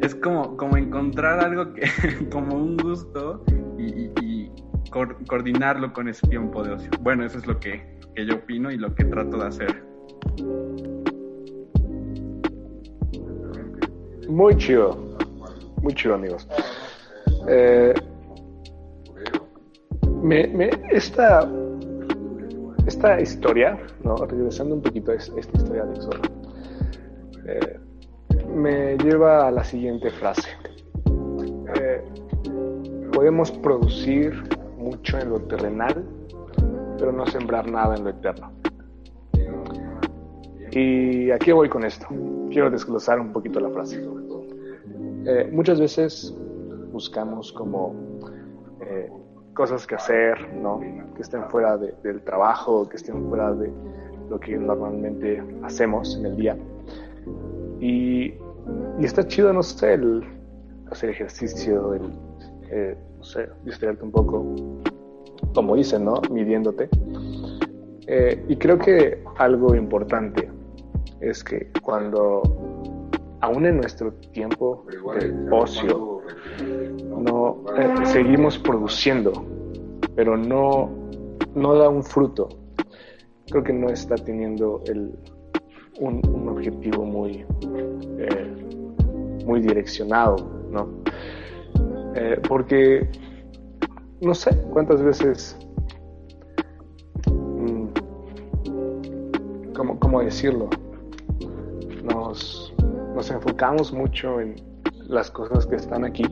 es 0.01 0.15
como, 0.15 0.55
como 0.57 0.77
encontrar 0.77 1.43
algo 1.43 1.73
que, 1.73 1.83
como 2.31 2.55
un 2.55 2.77
gusto 2.77 3.43
y, 3.77 4.49
coordinarlo 5.27 5.91
con 5.91 6.07
ese 6.07 6.25
tiempo 6.27 6.63
de 6.63 6.71
ocio. 6.71 6.89
Bueno, 7.01 7.25
eso 7.25 7.37
es 7.37 7.45
lo 7.45 7.59
que, 7.59 7.99
que 8.15 8.25
yo 8.25 8.35
opino 8.35 8.71
y 8.71 8.77
lo 8.77 8.95
que 8.95 9.03
trato 9.03 9.37
de 9.37 9.47
hacer. 9.47 9.83
Muy 14.27 14.57
chido, 14.57 14.97
muy 15.81 15.93
chido 15.93 16.15
amigos. 16.15 16.47
Eh, 17.47 17.93
me, 20.21 20.69
esta, 20.91 21.47
esta 22.87 23.21
historia, 23.21 23.77
¿no? 24.03 24.15
regresando 24.15 24.75
un 24.75 24.81
poquito 24.81 25.11
a 25.11 25.15
esta 25.15 25.39
historia 25.39 25.85
de 25.85 25.93
Exor, 25.93 26.21
eh, 27.47 27.79
me 28.53 28.97
lleva 28.97 29.47
a 29.47 29.51
la 29.51 29.63
siguiente 29.63 30.09
frase. 30.09 30.49
Eh, 31.79 32.03
podemos 33.13 33.51
producir 33.51 34.33
mucho 34.77 35.19
en 35.19 35.29
lo 35.29 35.39
terrenal, 35.41 36.03
pero 36.97 37.11
no 37.11 37.27
sembrar 37.27 37.69
nada 37.69 37.95
en 37.95 38.05
lo 38.05 38.09
eterno. 38.09 38.54
Y 40.75 41.31
aquí 41.31 41.51
voy 41.51 41.69
con 41.69 41.85
esto. 41.85 42.05
Quiero 42.51 42.69
desglosar 42.69 43.19
un 43.19 43.31
poquito 43.31 43.59
la 43.59 43.69
frase. 43.69 44.03
Eh, 45.25 45.49
muchas 45.51 45.79
veces 45.79 46.35
buscamos 46.91 47.51
como 47.53 47.95
cosas 49.55 49.87
que 49.87 49.95
hacer, 49.95 50.53
¿no? 50.53 50.79
Que 51.15 51.21
estén 51.21 51.43
fuera 51.49 51.77
del 51.77 52.21
trabajo, 52.21 52.87
que 52.87 52.97
estén 52.97 53.27
fuera 53.29 53.53
de 53.53 53.71
lo 54.29 54.39
que 54.39 54.55
normalmente 54.57 55.41
hacemos 55.63 56.15
en 56.17 56.25
el 56.27 56.35
día. 56.35 56.57
Y, 57.79 58.33
y 58.99 59.05
está 59.05 59.25
chido, 59.25 59.51
no 59.53 59.63
sé, 59.63 59.93
el 59.93 60.23
hacer 60.91 61.09
ejercicio, 61.09 61.93
el, 61.93 62.01
eh, 62.69 62.97
no 63.17 63.23
sé, 63.23 63.49
distraerte 63.63 64.03
un 64.03 64.11
poco. 64.11 64.45
como 65.53 65.75
dicen, 65.75 66.05
¿no? 66.05 66.21
Midiéndote. 66.29 66.89
Eh, 68.07 68.43
y 68.47 68.55
creo 68.57 68.77
que 68.77 69.23
algo 69.37 69.73
importante 69.73 70.49
es 71.21 71.43
que 71.43 71.71
cuando, 71.81 72.41
aún 73.41 73.65
en 73.65 73.77
nuestro 73.77 74.13
tiempo 74.33 74.85
de 75.19 75.33
ocio, 75.51 76.21
no 77.17 77.63
eh, 77.77 78.05
seguimos 78.05 78.57
produciendo, 78.57 79.31
pero 80.15 80.37
no, 80.37 80.89
no 81.53 81.75
da 81.75 81.89
un 81.89 82.03
fruto, 82.03 82.49
creo 83.49 83.63
que 83.63 83.73
no 83.73 83.89
está 83.89 84.15
teniendo 84.15 84.81
el, 84.87 85.17
un, 85.99 86.47
objetivo 86.49 87.05
muy, 87.05 87.45
eh, 88.17 88.55
muy 89.45 89.61
direccionado, 89.61 90.35
¿no? 90.71 90.89
Eh, 92.15 92.39
porque 92.47 93.09
no 94.21 94.33
sé 94.33 94.57
cuántas 94.71 95.01
veces, 95.01 95.57
mm, 97.27 97.87
¿cómo, 99.75 99.99
cómo 99.99 100.21
decirlo? 100.21 100.69
Nos, 103.25 103.31
enfocamos 103.31 103.91
mucho 103.91 104.39
en 104.39 104.53
las 105.07 105.31
cosas 105.31 105.65
que 105.65 105.77
están 105.77 106.05
aquí 106.05 106.25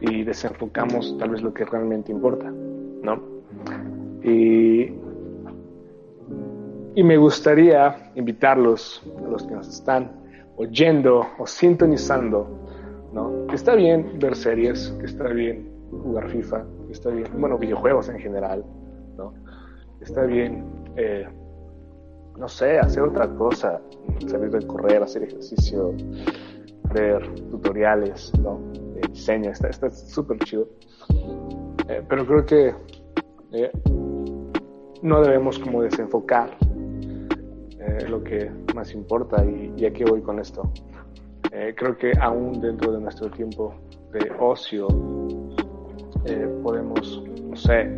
y 0.00 0.24
desenfocamos 0.24 1.16
tal 1.16 1.30
vez 1.30 1.42
lo 1.42 1.54
que 1.54 1.64
realmente 1.64 2.10
importa, 2.10 2.50
¿no? 2.50 3.22
Y 4.24 4.90
me 7.04 7.16
gustaría 7.16 8.10
invitarlos, 8.16 9.00
a 9.24 9.28
los 9.28 9.44
que 9.44 9.54
nos 9.54 9.68
están 9.68 10.10
oyendo 10.56 11.24
o 11.38 11.46
sintonizando, 11.46 12.48
¿no? 13.12 13.46
Está 13.54 13.76
bien 13.76 14.18
ver 14.18 14.34
series, 14.34 14.90
que 14.98 15.06
está 15.06 15.28
bien 15.28 15.70
jugar 15.92 16.30
FIFA, 16.30 16.64
que 16.88 16.92
está 16.92 17.10
bien, 17.10 17.28
bueno, 17.38 17.56
videojuegos 17.58 18.08
en 18.08 18.18
general, 18.18 18.64
¿no? 19.16 19.34
Está 20.00 20.24
bien, 20.24 20.64
eh, 20.96 21.28
no 22.40 22.48
sé, 22.48 22.78
hacer 22.78 23.02
otra 23.02 23.28
cosa, 23.28 23.82
salir 24.26 24.50
de 24.50 24.66
correr, 24.66 25.02
hacer 25.02 25.24
ejercicio, 25.24 25.94
ver 26.94 27.34
tutoriales, 27.50 28.32
¿no? 28.40 28.58
Diseño, 29.12 29.50
está 29.50 29.90
súper 29.90 30.38
chido. 30.38 30.66
Eh, 31.86 32.02
pero 32.08 32.26
creo 32.26 32.46
que 32.46 32.74
eh, 33.52 33.70
no 35.02 35.20
debemos 35.20 35.58
como 35.58 35.82
desenfocar 35.82 36.56
eh, 37.78 38.08
lo 38.08 38.24
que 38.24 38.50
más 38.74 38.94
importa 38.94 39.44
y, 39.44 39.74
y 39.76 39.84
aquí 39.84 40.02
voy 40.04 40.22
con 40.22 40.38
esto. 40.40 40.62
Creo 41.50 41.98
que 41.98 42.12
aún 42.20 42.60
dentro 42.60 42.92
de 42.92 43.00
nuestro 43.00 43.28
tiempo 43.28 43.74
de 44.12 44.30
ocio 44.38 44.86
podemos, 46.62 47.24
no 47.42 47.56
sé, 47.56 47.90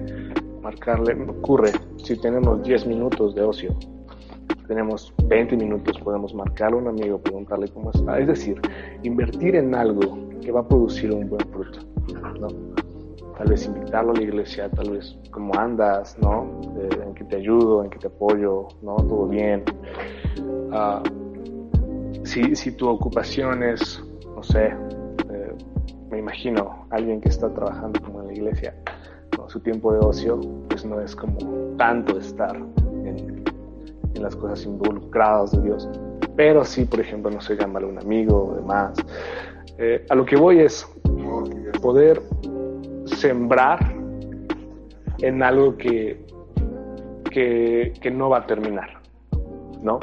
marcarle, 0.63 1.13
ocurre, 1.29 1.71
si 1.99 2.17
tenemos 2.17 2.63
10 2.63 2.87
minutos 2.87 3.35
de 3.35 3.43
ocio, 3.43 3.77
tenemos 4.73 5.13
20 5.25 5.55
minutos, 5.59 5.99
podemos 5.99 6.35
marcarle 6.35 6.79
a 6.79 6.81
un 6.81 6.89
amigo, 6.89 7.19
preguntarle 7.19 7.69
cómo 7.69 7.91
está. 7.91 8.19
Es 8.19 8.27
decir, 8.27 8.59
invertir 9.03 9.55
en 9.55 9.75
algo 9.75 10.19
que 10.41 10.51
va 10.51 10.61
a 10.61 10.67
producir 10.67 11.13
un 11.13 11.29
buen 11.29 11.47
fruto. 11.51 11.81
¿no? 12.41 12.49
tal 13.37 13.49
vez 13.49 13.67
invitarlo 13.67 14.13
a 14.13 14.15
la 14.15 14.23
iglesia, 14.23 14.71
tal 14.71 14.93
vez 14.93 15.19
cómo 15.31 15.55
andas, 15.59 16.17
¿no? 16.21 16.61
en 16.81 17.13
qué 17.15 17.25
te 17.25 17.37
ayudo, 17.37 17.85
en 17.85 17.91
qué 17.91 17.99
te 17.99 18.07
apoyo, 18.07 18.69
¿no? 18.83 18.97
Todo 18.97 19.27
bien. 19.27 19.63
Uh, 20.71 22.25
si, 22.25 22.57
si, 22.57 22.73
tu 22.73 22.89
ocupación 22.89 23.63
es, 23.63 24.03
no 24.35 24.43
sé, 24.43 24.69
eh, 24.69 25.55
me 26.11 26.19
imagino 26.19 26.87
alguien 26.91 27.21
que 27.21 27.29
está 27.29 27.53
trabajando 27.53 28.01
como 28.01 28.21
en 28.21 28.29
la 28.29 28.33
iglesia, 28.33 28.75
¿no? 29.37 29.49
su 29.51 29.61
tiempo 29.61 29.93
de 29.93 29.99
ocio, 29.99 30.41
pues 30.69 30.87
no 30.87 31.01
es 31.01 31.15
como 31.15 31.39
tanto 31.77 32.19
estar 32.19 32.57
en, 33.05 33.43
en 34.15 34.23
las 34.23 34.37
cosas 34.37 34.65
involucradas 34.65 35.53
de 35.53 35.63
Dios. 35.63 35.89
Pero 36.37 36.65
sí, 36.65 36.85
por 36.85 37.01
ejemplo, 37.01 37.31
no 37.31 37.41
sé, 37.41 37.57
llamarle 37.57 37.89
a 37.89 37.93
un 37.93 37.99
amigo 37.99 38.51
o 38.51 38.55
demás. 38.55 38.95
Eh, 39.79 40.07
a 40.09 40.15
lo 40.15 40.25
que 40.25 40.37
voy 40.37 40.61
es 40.61 40.87
poder 41.81 42.23
sembrar 43.07 43.79
en 45.21 45.43
algo 45.43 45.77
que, 45.77 46.25
que, 47.31 48.11
no 48.13 48.29
va 48.29 48.39
a 48.39 48.47
terminar, 48.47 49.01
¿no? 49.81 50.01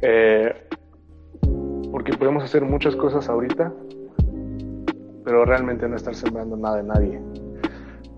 Eh, 0.00 0.52
porque 1.90 2.12
podemos 2.12 2.44
hacer 2.44 2.64
muchas 2.64 2.96
cosas 2.96 3.28
ahorita, 3.28 3.72
pero 5.24 5.44
realmente 5.44 5.88
no 5.88 5.96
estar 5.96 6.14
sembrando 6.14 6.56
nada 6.56 6.76
de 6.76 6.82
nadie, 6.84 7.20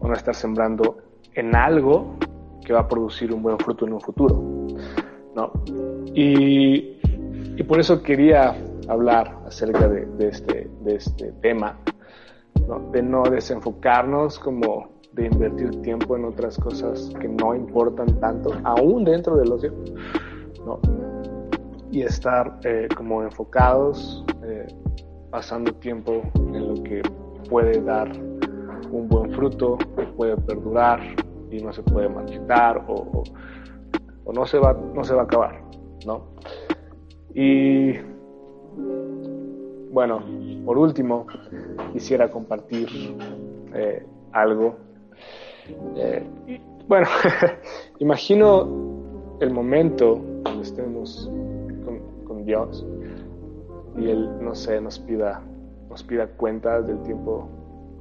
o 0.00 0.08
no 0.08 0.14
estar 0.14 0.34
sembrando 0.34 0.98
en 1.34 1.54
algo 1.54 2.16
que 2.64 2.72
va 2.72 2.80
a 2.80 2.88
producir 2.88 3.32
un 3.32 3.42
buen 3.42 3.58
fruto 3.58 3.86
en 3.86 3.92
un 3.92 4.00
futuro, 4.00 4.42
¿no? 5.36 5.52
Y, 6.14 6.96
por 7.68 7.80
eso 7.80 8.02
quería 8.02 8.56
hablar 8.88 9.38
acerca 9.46 9.88
de, 9.88 10.06
este, 10.28 10.68
este 10.86 11.32
tema, 11.42 11.78
de 12.92 13.02
no 13.02 13.24
desenfocarnos 13.24 14.38
como 14.38 14.88
de 15.12 15.26
invertir 15.26 15.82
tiempo 15.82 16.16
en 16.16 16.26
otras 16.26 16.56
cosas 16.58 17.10
que 17.20 17.28
no 17.28 17.54
importan 17.54 18.20
tanto, 18.20 18.52
aún 18.64 19.04
dentro 19.04 19.36
del 19.36 19.52
ocio, 19.52 19.72
¿no? 20.64 20.80
y 21.90 22.02
estar 22.02 22.58
eh, 22.64 22.88
como 22.94 23.22
enfocados, 23.22 24.24
eh, 24.44 24.66
pasando 25.30 25.72
tiempo 25.74 26.22
en 26.34 26.68
lo 26.68 26.82
que 26.82 27.02
puede 27.48 27.80
dar 27.82 28.10
un 28.90 29.08
buen 29.08 29.32
fruto, 29.32 29.78
puede 30.16 30.36
perdurar 30.36 31.00
y 31.50 31.62
no 31.62 31.72
se 31.72 31.82
puede 31.82 32.08
marchitar 32.08 32.84
o, 32.88 33.24
no, 34.32 34.46
se 34.46 34.58
va, 34.58 34.72
no 34.72 35.04
se 35.04 35.14
va 35.14 35.22
a 35.22 35.24
acabar, 35.24 35.62
¿no? 36.04 36.22
Y 37.34 37.92
bueno, 39.90 40.22
por 40.64 40.78
último, 40.78 41.26
quisiera 41.92 42.30
compartir 42.30 42.88
eh, 43.74 44.04
algo. 44.32 44.76
Eh, 45.96 46.22
bueno, 46.88 47.06
imagino 47.98 49.36
el 49.40 49.50
momento 49.50 50.20
donde 50.44 50.62
estemos 50.62 51.30
con, 52.26 52.44
Dios 52.44 52.86
y 53.98 54.08
Él, 54.08 54.30
no 54.40 54.54
sé, 54.54 54.80
nos 54.80 55.00
pida, 55.00 55.42
nos 55.90 56.04
pida 56.04 56.28
cuentas 56.28 56.86
del 56.86 57.02
tiempo 57.02 57.48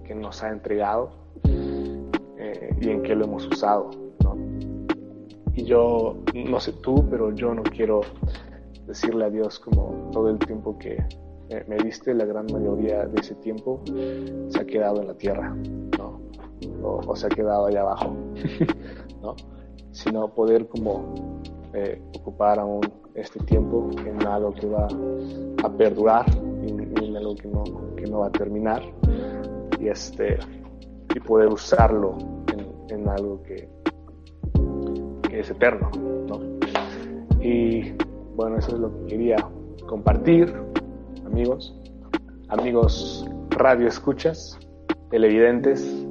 que 0.04 0.14
nos 0.14 0.44
ha 0.44 0.50
entregado 0.52 1.10
eh, 1.46 2.76
y 2.80 2.90
en 2.90 3.02
qué 3.02 3.16
lo 3.16 3.26
hemos 3.26 3.48
usado. 3.48 4.05
Y 5.56 5.64
yo, 5.64 6.18
no 6.34 6.60
sé 6.60 6.74
tú, 6.74 7.08
pero 7.10 7.34
yo 7.34 7.54
no 7.54 7.64
quiero 7.64 8.02
decirle 8.86 9.26
a 9.26 9.30
Dios 9.30 9.60
como 9.60 10.10
todo 10.12 10.30
el 10.30 10.38
tiempo 10.38 10.78
que 10.78 10.98
me 11.68 11.78
diste, 11.78 12.14
la 12.14 12.26
gran 12.26 12.46
mayoría 12.52 13.06
de 13.06 13.22
ese 13.22 13.36
tiempo 13.36 13.82
se 14.50 14.60
ha 14.60 14.66
quedado 14.66 15.02
en 15.02 15.08
la 15.08 15.14
tierra, 15.14 15.56
¿no? 15.98 16.20
O, 16.84 17.16
se 17.16 17.28
ha 17.28 17.30
quedado 17.30 17.68
allá 17.68 17.82
abajo, 17.82 18.16
¿no? 19.22 19.36
Sino 19.92 20.34
poder 20.34 20.68
como 20.68 21.42
eh, 21.74 22.02
ocupar 22.20 22.60
aún 22.60 22.82
este 23.14 23.40
tiempo 23.46 23.90
en 24.06 24.26
algo 24.28 24.54
que 24.54 24.68
va 24.68 24.88
a 25.64 25.70
perdurar 25.70 26.26
y, 26.64 26.70
en 26.70 27.16
algo 27.16 27.36
que 27.36 27.48
no, 27.48 27.64
que 27.96 28.06
no 28.08 28.20
va 28.20 28.28
a 28.28 28.32
terminar 28.32 28.82
y, 29.80 29.88
este, 29.88 30.38
y 31.14 31.20
poder 31.22 31.48
usarlo 31.48 32.18
en, 32.52 33.00
en 33.00 33.08
algo 33.08 33.42
que, 33.44 33.70
es 35.40 35.50
eterno, 35.50 35.92
¿no? 36.28 36.40
Y 37.42 37.94
bueno, 38.36 38.58
eso 38.58 38.76
es 38.76 38.80
lo 38.80 38.92
que 39.00 39.06
quería 39.08 39.38
compartir 39.88 40.54
amigos, 41.26 41.80
amigos 42.50 43.28
radio 43.50 43.88
escuchas, 43.88 44.58
televidentes, 45.10 46.08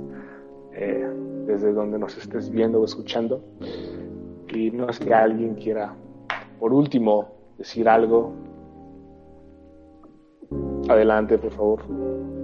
eh, 0.72 1.08
desde 1.46 1.72
donde 1.72 1.98
nos 1.98 2.16
estés 2.16 2.50
viendo 2.50 2.80
o 2.80 2.84
escuchando. 2.84 3.44
Y 4.52 4.70
no 4.70 4.88
es 4.88 4.98
que 4.98 5.12
alguien 5.12 5.54
quiera, 5.54 5.94
por 6.58 6.72
último, 6.72 7.32
decir 7.58 7.88
algo. 7.88 8.32
Adelante, 10.88 11.38
por 11.38 11.52
favor. 11.52 12.43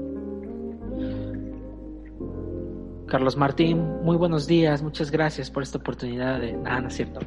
Carlos 3.11 3.37
Martín, 3.37 4.03
muy 4.05 4.17
buenos 4.17 4.47
días, 4.47 4.83
muchas 4.83 5.11
gracias 5.11 5.51
por 5.51 5.65
esta 5.65 5.79
oportunidad 5.79 6.41
de... 6.41 6.57
Ah, 6.65 6.81
no 6.81 6.87
es 6.87 6.95
cierto. 6.95 7.19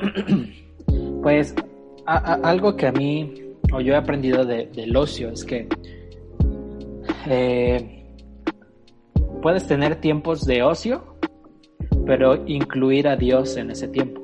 pues 1.22 1.54
algo 2.06 2.74
que 2.74 2.86
a 2.86 2.92
mí 2.92 3.34
o 3.70 3.82
yo 3.82 3.92
he 3.92 3.96
aprendido 3.96 4.46
del 4.46 4.96
ocio 4.96 5.28
es 5.28 5.44
que 5.44 5.68
eh, 7.26 8.06
puedes 9.42 9.66
tener 9.66 9.96
tiempos 9.96 10.46
de 10.46 10.62
ocio, 10.62 11.18
pero 12.06 12.46
incluir 12.46 13.08
a 13.08 13.16
Dios 13.16 13.58
en 13.58 13.70
ese 13.70 13.88
tiempo. 13.88 14.22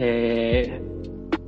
Eh, 0.00 0.82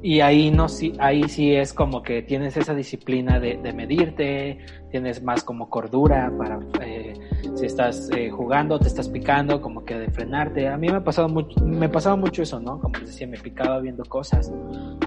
y 0.02 0.20
ahí 0.20 0.52
no 0.52 0.66
ahí 1.00 1.28
sí 1.28 1.52
es 1.52 1.72
como 1.72 2.02
que 2.02 2.22
tienes 2.22 2.56
esa 2.56 2.74
disciplina 2.74 3.40
de, 3.40 3.56
medirte, 3.72 4.58
tienes 4.92 5.20
más 5.20 5.42
como 5.42 5.68
cordura 5.68 6.32
para 6.38 6.60
eh, 6.80 7.14
si 7.54 7.66
estás 7.66 8.10
eh, 8.16 8.30
jugando, 8.30 8.78
te 8.78 8.88
estás 8.88 9.08
picando, 9.08 9.60
como 9.60 9.84
que 9.84 9.98
de 9.98 10.10
frenarte. 10.10 10.68
A 10.68 10.76
mí 10.76 10.88
me 10.88 10.96
ha 10.96 11.04
pasado 11.04 11.28
mucho, 11.28 11.64
me 11.64 11.88
pasaba 11.88 12.16
mucho 12.16 12.42
eso, 12.42 12.60
¿no? 12.60 12.80
Como 12.80 12.94
les 12.98 13.08
decía, 13.08 13.26
me 13.26 13.38
picaba 13.38 13.80
viendo 13.80 14.04
cosas, 14.04 14.52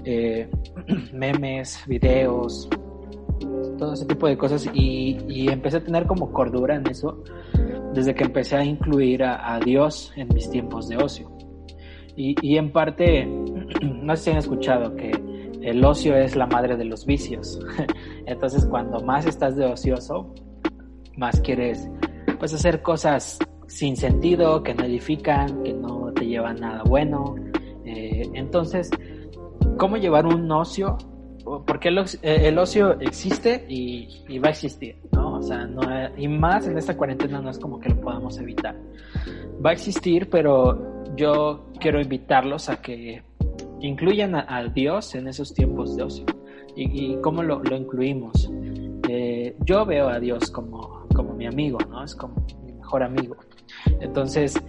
eh, 0.04 0.48
memes, 1.12 1.82
videos, 1.86 2.68
todo 3.78 3.94
ese 3.94 4.06
tipo 4.06 4.26
de 4.26 4.36
cosas 4.36 4.68
y, 4.72 5.48
empecé 5.48 5.78
a 5.78 5.84
tener 5.84 6.06
como 6.06 6.32
cordura 6.32 6.76
en 6.76 6.86
eso 6.86 7.22
desde 7.92 8.14
que 8.14 8.24
empecé 8.24 8.56
a 8.56 8.64
incluir 8.64 9.24
a, 9.24 9.54
a 9.54 9.60
Dios 9.60 10.12
en 10.16 10.28
mis 10.28 10.48
tiempos 10.48 10.88
de 10.88 10.96
ocio. 10.96 11.30
Y, 12.16 12.34
y 12.42 12.56
en 12.56 12.72
parte, 12.72 13.26
no 13.82 14.16
sé 14.16 14.24
si 14.24 14.30
han 14.30 14.36
escuchado 14.38 14.94
que 14.94 15.10
el 15.62 15.84
ocio 15.84 16.16
es 16.16 16.36
la 16.36 16.46
madre 16.46 16.76
de 16.76 16.84
los 16.84 17.06
vicios. 17.06 17.60
Entonces, 18.26 18.66
cuando 18.66 19.00
más 19.00 19.26
estás 19.26 19.56
de 19.56 19.66
ocioso, 19.66 20.34
más 21.16 21.40
quieres 21.40 21.88
pues 22.42 22.54
hacer 22.54 22.82
cosas 22.82 23.38
sin 23.68 23.96
sentido, 23.96 24.64
que 24.64 24.74
no 24.74 24.82
edifican, 24.82 25.62
que 25.62 25.72
no 25.72 26.12
te 26.12 26.26
llevan 26.26 26.56
nada 26.56 26.82
bueno. 26.82 27.36
Eh, 27.84 28.28
entonces, 28.34 28.90
¿cómo 29.78 29.96
llevar 29.96 30.26
un 30.26 30.50
ocio? 30.50 30.98
Porque 31.64 31.90
el, 31.90 32.02
el 32.22 32.58
ocio 32.58 32.98
existe 32.98 33.64
y, 33.68 34.40
va 34.40 34.48
a 34.48 34.50
existir, 34.50 34.96
¿no? 35.12 35.34
O 35.34 35.42
sea, 35.44 35.66
no, 35.66 35.82
y 36.16 36.26
más 36.26 36.66
en 36.66 36.78
esta 36.78 36.96
cuarentena 36.96 37.40
no 37.40 37.48
es 37.48 37.60
como 37.60 37.78
que 37.78 37.90
lo 37.90 38.00
podamos 38.00 38.36
evitar. 38.38 38.74
Va 39.64 39.70
a 39.70 39.74
existir, 39.74 40.28
pero 40.28 41.14
yo 41.14 41.70
quiero 41.78 42.00
invitarlos 42.00 42.68
a 42.68 42.82
que 42.82 43.22
incluyan 43.80 44.34
a, 44.34 44.64
Dios 44.64 45.14
en 45.14 45.28
esos 45.28 45.54
tiempos 45.54 45.94
de 45.96 46.02
ocio. 46.02 46.26
¿Y, 46.74 47.18
cómo 47.20 47.44
lo, 47.44 47.62
lo 47.62 47.76
incluimos? 47.76 48.50
Eh, 49.08 49.54
yo 49.64 49.86
veo 49.86 50.08
a 50.08 50.18
Dios 50.18 50.50
como, 50.50 51.01
como 51.12 51.34
mi 51.34 51.46
amigo, 51.46 51.78
¿no? 51.88 52.02
Es 52.04 52.14
como 52.14 52.34
mi 52.64 52.72
mejor 52.72 53.02
amigo. 53.02 53.36
Entonces, 54.00 54.60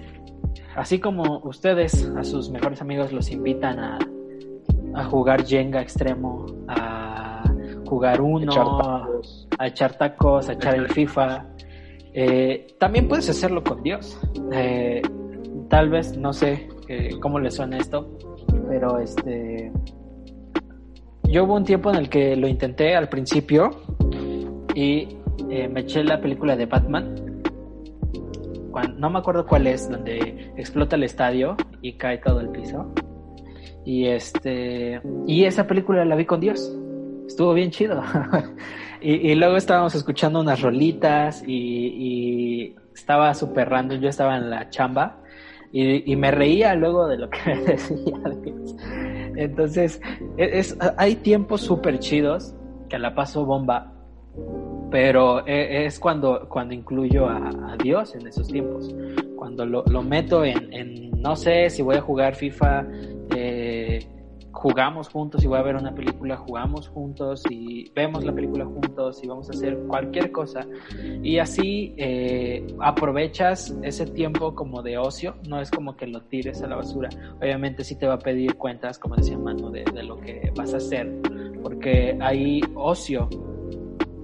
así 0.75 0.99
como 0.99 1.39
ustedes 1.39 2.09
a 2.15 2.23
sus 2.23 2.49
mejores 2.49 2.81
amigos 2.81 3.11
los 3.11 3.31
invitan 3.31 3.79
a, 3.79 3.99
a 4.95 5.05
jugar 5.05 5.45
Jenga 5.45 5.81
extremo, 5.81 6.45
a 6.67 7.43
jugar 7.85 8.21
uno, 8.21 9.01
a 9.57 9.67
echar 9.67 9.97
tacos, 9.97 10.49
a 10.49 10.53
echar 10.53 10.75
el 10.75 10.87
FIFA, 10.89 11.45
eh, 12.13 12.67
también 12.79 13.07
puedes 13.07 13.29
hacerlo 13.29 13.63
con 13.63 13.83
Dios. 13.83 14.19
Eh, 14.51 15.01
tal 15.69 15.89
vez, 15.89 16.17
no 16.17 16.33
sé 16.33 16.69
cómo 17.19 17.39
le 17.39 17.49
suena 17.49 17.77
esto, 17.77 18.17
pero 18.67 18.99
este 18.99 19.71
yo 21.33 21.45
hubo 21.45 21.55
un 21.55 21.63
tiempo 21.63 21.89
en 21.89 21.95
el 21.95 22.09
que 22.09 22.35
lo 22.35 22.47
intenté 22.47 22.95
al 22.95 23.09
principio 23.09 23.71
y 24.75 25.07
eh, 25.53 25.69
me 25.69 25.81
eché 25.81 26.03
la 26.03 26.19
película 26.19 26.55
de 26.55 26.65
Batman. 26.65 27.13
no 28.97 29.09
me 29.11 29.19
acuerdo 29.19 29.45
cuál 29.45 29.67
es, 29.67 29.87
donde 29.87 30.51
explota 30.57 30.95
el 30.95 31.03
estadio 31.03 31.55
y 31.83 31.93
cae 31.93 32.17
todo 32.17 32.39
el 32.39 32.49
piso. 32.49 32.91
Y 33.85 34.07
este 34.07 34.99
y 35.27 35.43
esa 35.43 35.67
película 35.67 36.03
la 36.05 36.15
vi 36.15 36.25
con 36.25 36.39
Dios. 36.39 36.75
Estuvo 37.27 37.53
bien 37.53 37.69
chido. 37.69 38.01
y, 39.01 39.35
luego 39.35 39.55
estábamos 39.57 39.93
escuchando 39.93 40.41
unas 40.41 40.59
rolitas 40.59 41.43
y, 41.45 42.75
estaba 42.95 43.33
super 43.35 43.69
random. 43.69 43.99
Yo 43.99 44.09
estaba 44.09 44.37
en 44.37 44.49
la 44.49 44.71
chamba 44.71 45.19
y, 45.71 46.15
me 46.15 46.31
reía 46.31 46.73
luego 46.73 47.07
de 47.07 47.17
lo 47.17 47.29
que 47.29 47.37
me 47.45 47.57
decía. 47.73 48.23
Entonces, 49.35 50.01
e, 50.37 50.59
es, 50.59 50.75
hay 50.97 51.15
tiempos 51.17 51.61
súper 51.61 51.99
chidos 51.99 52.55
que 52.89 52.97
la 52.97 53.13
paso 53.13 53.45
bomba, 53.45 53.92
pero 54.93 55.43
e, 55.47 55.87
es 55.87 55.99
cuando, 55.99 56.47
cuando 56.47 56.75
incluyo 56.75 57.27
a, 57.27 57.75
Dios 57.81 58.13
en 58.13 58.27
esos 58.27 58.47
tiempos. 58.47 58.93
Cuando 59.35 59.65
lo, 59.65 59.83
lo 59.85 60.03
meto 60.03 60.45
en, 60.45 60.71
en, 60.71 61.09
no 61.19 61.35
sé 61.35 61.71
si 61.71 61.81
voy 61.81 61.95
a 61.95 62.01
jugar 62.01 62.35
FIFA, 62.35 62.85
eh, 63.35 64.07
jugamos 64.51 65.09
juntos 65.09 65.43
y 65.43 65.47
voy 65.47 65.57
a 65.57 65.63
ver 65.63 65.77
una 65.77 65.95
película, 65.95 66.37
jugamos 66.37 66.89
juntos 66.89 67.41
y 67.49 67.91
vemos 67.95 68.23
la 68.23 68.33
película 68.33 68.65
juntos 68.65 69.19
y 69.23 69.27
vamos 69.27 69.49
a 69.49 69.53
hacer 69.53 69.79
cualquier 69.87 70.31
cosa. 70.31 70.61
Y 71.23 71.39
así 71.39 71.95
eh, 71.97 72.67
aprovechas 72.79 73.75
ese 73.81 74.05
tiempo 74.05 74.53
como 74.53 74.83
de 74.83 74.99
ocio, 74.99 75.37
no 75.49 75.59
es 75.59 75.71
como 75.71 75.97
que 75.97 76.05
lo 76.05 76.21
tires 76.21 76.61
a 76.61 76.67
la 76.67 76.75
basura. 76.75 77.09
Obviamente 77.41 77.83
sí 77.83 77.97
te 77.97 78.05
va 78.05 78.13
a 78.13 78.19
pedir 78.19 78.57
cuentas, 78.57 78.99
como 78.99 79.15
decía 79.15 79.39
Manu, 79.39 79.71
de, 79.71 79.85
de 79.85 80.03
lo 80.03 80.19
que 80.21 80.53
vas 80.55 80.71
a 80.75 80.77
hacer, 80.77 81.11
porque 81.63 82.15
hay 82.21 82.61
ocio 82.75 83.27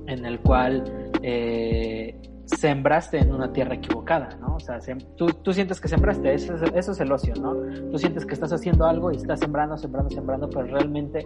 en 0.09 0.25
el 0.25 0.39
cual 0.39 0.83
eh, 1.21 2.19
sembraste 2.45 3.19
en 3.19 3.33
una 3.33 3.53
tierra 3.53 3.75
equivocada, 3.75 4.37
¿no? 4.41 4.55
O 4.55 4.59
sea, 4.59 4.79
tú, 5.15 5.27
tú, 5.27 5.53
sientes 5.53 5.79
que 5.79 5.87
sembraste, 5.87 6.33
eso 6.33 6.55
es, 6.55 6.61
eso 6.73 6.91
es 6.91 6.99
el 6.99 7.11
ocio, 7.11 7.33
¿no? 7.35 7.55
Tú 7.91 7.97
sientes 7.97 8.25
que 8.25 8.33
estás 8.33 8.51
haciendo 8.51 8.85
algo 8.85 9.11
y 9.11 9.17
estás 9.17 9.39
sembrando, 9.39 9.77
sembrando, 9.77 10.09
sembrando, 10.09 10.49
pero 10.49 10.63
realmente 10.63 11.25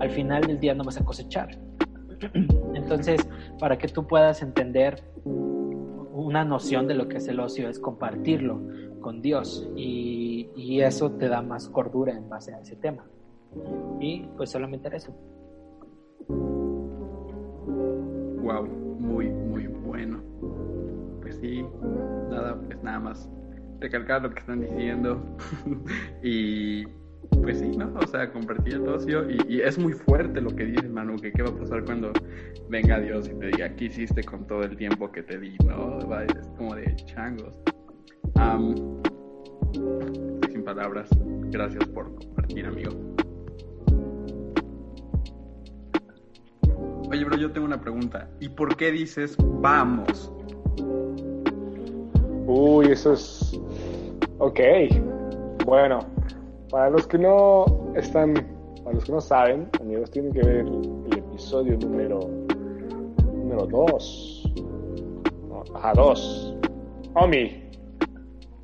al 0.00 0.10
final 0.10 0.42
del 0.42 0.58
día 0.58 0.74
no 0.74 0.84
vas 0.84 1.00
a 1.00 1.04
cosechar. 1.04 1.56
Entonces, 2.74 3.26
para 3.58 3.78
que 3.78 3.88
tú 3.88 4.06
puedas 4.06 4.42
entender 4.42 5.02
una 5.24 6.44
noción 6.44 6.86
de 6.86 6.94
lo 6.94 7.08
que 7.08 7.18
es 7.18 7.28
el 7.28 7.40
ocio 7.40 7.68
es 7.68 7.78
compartirlo 7.78 8.60
con 9.00 9.20
Dios 9.20 9.68
y, 9.76 10.48
y 10.56 10.80
eso 10.80 11.12
te 11.12 11.28
da 11.28 11.42
más 11.42 11.68
cordura 11.68 12.12
en 12.12 12.28
base 12.28 12.54
a 12.54 12.60
ese 12.60 12.76
tema. 12.76 13.04
Y 14.00 14.22
pues 14.36 14.50
solamente 14.50 14.88
era 14.88 14.96
eso. 14.96 15.14
Wow, 18.44 18.66
muy, 19.00 19.28
muy 19.28 19.66
bueno 19.66 20.22
nada, 22.30 22.60
pues 22.60 22.82
nada 22.82 23.00
más 23.00 23.28
recalcar 23.80 24.22
lo 24.22 24.30
que 24.30 24.38
están 24.38 24.60
diciendo 24.60 25.20
y 26.22 26.84
pues 27.42 27.58
sí, 27.58 27.68
¿no? 27.76 27.92
O 27.94 28.06
sea, 28.06 28.30
compartir 28.30 28.74
el 28.74 28.88
ocio 28.88 29.26
y, 29.30 29.60
es 29.60 29.78
muy 29.78 29.92
fuerte 29.92 30.40
lo 30.40 30.50
que 30.50 30.66
dice 30.66 30.88
Manu, 30.88 31.16
que 31.16 31.32
qué 31.32 31.42
va 31.42 31.50
a 31.50 31.56
pasar 31.56 31.84
cuando 31.84 32.12
venga 32.68 33.00
Dios 33.00 33.28
y 33.28 33.38
te 33.38 33.46
diga, 33.46 33.74
¿qué 33.74 33.86
hiciste 33.86 34.22
con 34.22 34.46
todo 34.46 34.62
el 34.62 34.76
tiempo 34.76 35.10
que 35.10 35.22
te 35.22 35.38
di? 35.38 35.56
¿No? 35.66 35.98
Es 36.22 36.46
como 36.56 36.74
de 36.74 36.94
changos. 37.06 37.54
estoy 39.72 40.52
sin 40.52 40.64
palabras. 40.64 41.08
Gracias 41.50 41.84
por 41.88 42.14
compartir, 42.14 42.66
amigo. 42.66 42.90
Oye, 47.10 47.24
bro, 47.24 47.36
yo 47.36 47.52
tengo 47.52 47.66
una 47.66 47.80
pregunta. 47.80 48.28
¿Y 48.40 48.48
por 48.48 48.76
qué 48.76 48.90
dices 48.90 49.36
vamos? 49.60 50.32
Uy, 52.46 52.86
eso 52.86 53.12
es... 53.12 53.60
Ok. 54.38 54.60
Bueno, 55.64 56.00
para 56.70 56.90
los 56.90 57.06
que 57.06 57.18
no 57.18 57.64
están, 57.94 58.34
para 58.82 58.96
los 58.96 59.04
que 59.04 59.12
no 59.12 59.20
saben, 59.20 59.68
amigos, 59.80 60.10
tienen 60.10 60.32
que 60.32 60.40
ver 60.40 60.66
el 60.66 61.18
episodio 61.18 61.78
número 61.78 62.20
número 63.32 63.66
2. 63.66 64.52
ajá, 65.74 65.92
2. 65.94 66.56
Omi. 67.14 67.70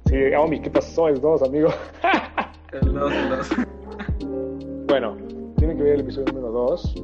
Sí, 0.07 0.16
Omi, 0.37 0.61
¿qué 0.61 0.70
pasó? 0.70 1.09
Es 1.09 1.20
2, 1.20 1.42
amigo. 1.42 1.68
el 2.72 2.92
2, 2.92 3.12
el 3.12 3.29
2. 3.29 3.48
bueno, 4.88 5.16
tienen 5.57 5.76
que 5.76 5.83
ver 5.83 5.94
el 5.94 6.00
episodio 6.00 6.33
número 6.33 6.50
2. 6.50 6.94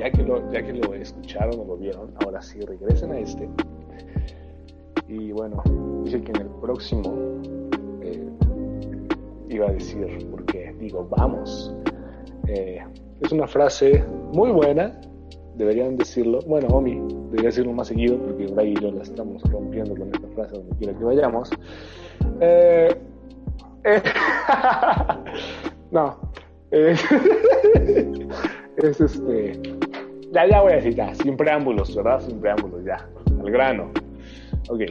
Ya 0.00 0.10
que, 0.10 0.22
lo, 0.22 0.50
ya 0.50 0.62
que 0.62 0.72
lo 0.72 0.94
escucharon 0.94 1.60
o 1.60 1.64
lo 1.66 1.76
vieron, 1.76 2.14
ahora 2.24 2.40
sí 2.40 2.58
regresen 2.60 3.12
a 3.12 3.18
este 3.18 3.46
y 5.10 5.32
bueno, 5.32 5.62
dice 6.04 6.22
que 6.22 6.30
en 6.30 6.42
el 6.42 6.48
próximo 6.60 7.40
eh, 8.00 8.30
iba 9.48 9.66
a 9.66 9.72
decir, 9.72 10.06
porque 10.30 10.72
digo, 10.78 11.08
vamos. 11.10 11.74
Eh, 12.46 12.80
es 13.20 13.32
una 13.32 13.48
frase 13.48 14.04
muy 14.32 14.52
buena, 14.52 15.00
deberían 15.56 15.96
decirlo. 15.96 16.38
Bueno, 16.46 16.68
Omi 16.68 17.02
debería 17.24 17.48
decirlo 17.48 17.72
más 17.72 17.88
seguido, 17.88 18.18
porque 18.18 18.46
Bray 18.46 18.72
y 18.72 18.76
yo 18.80 18.92
la 18.92 19.02
estamos 19.02 19.42
rompiendo 19.50 19.96
con 19.96 20.14
esta 20.14 20.28
frase 20.28 20.54
donde 20.54 20.76
quiera 20.76 20.96
que 20.96 21.04
vayamos. 21.04 21.50
Eh, 22.40 22.96
no. 25.90 26.20
es 26.70 27.00
este. 29.00 29.60
Ya, 30.32 30.46
ya 30.46 30.62
voy 30.62 30.72
a 30.72 30.76
decir, 30.76 30.94
ya, 30.94 31.12
sin 31.14 31.36
preámbulos, 31.36 31.94
¿verdad? 31.94 32.20
Sin 32.20 32.40
preámbulos, 32.40 32.84
ya. 32.84 33.08
Al 33.40 33.50
grano. 33.50 33.90
Ok. 34.68 34.82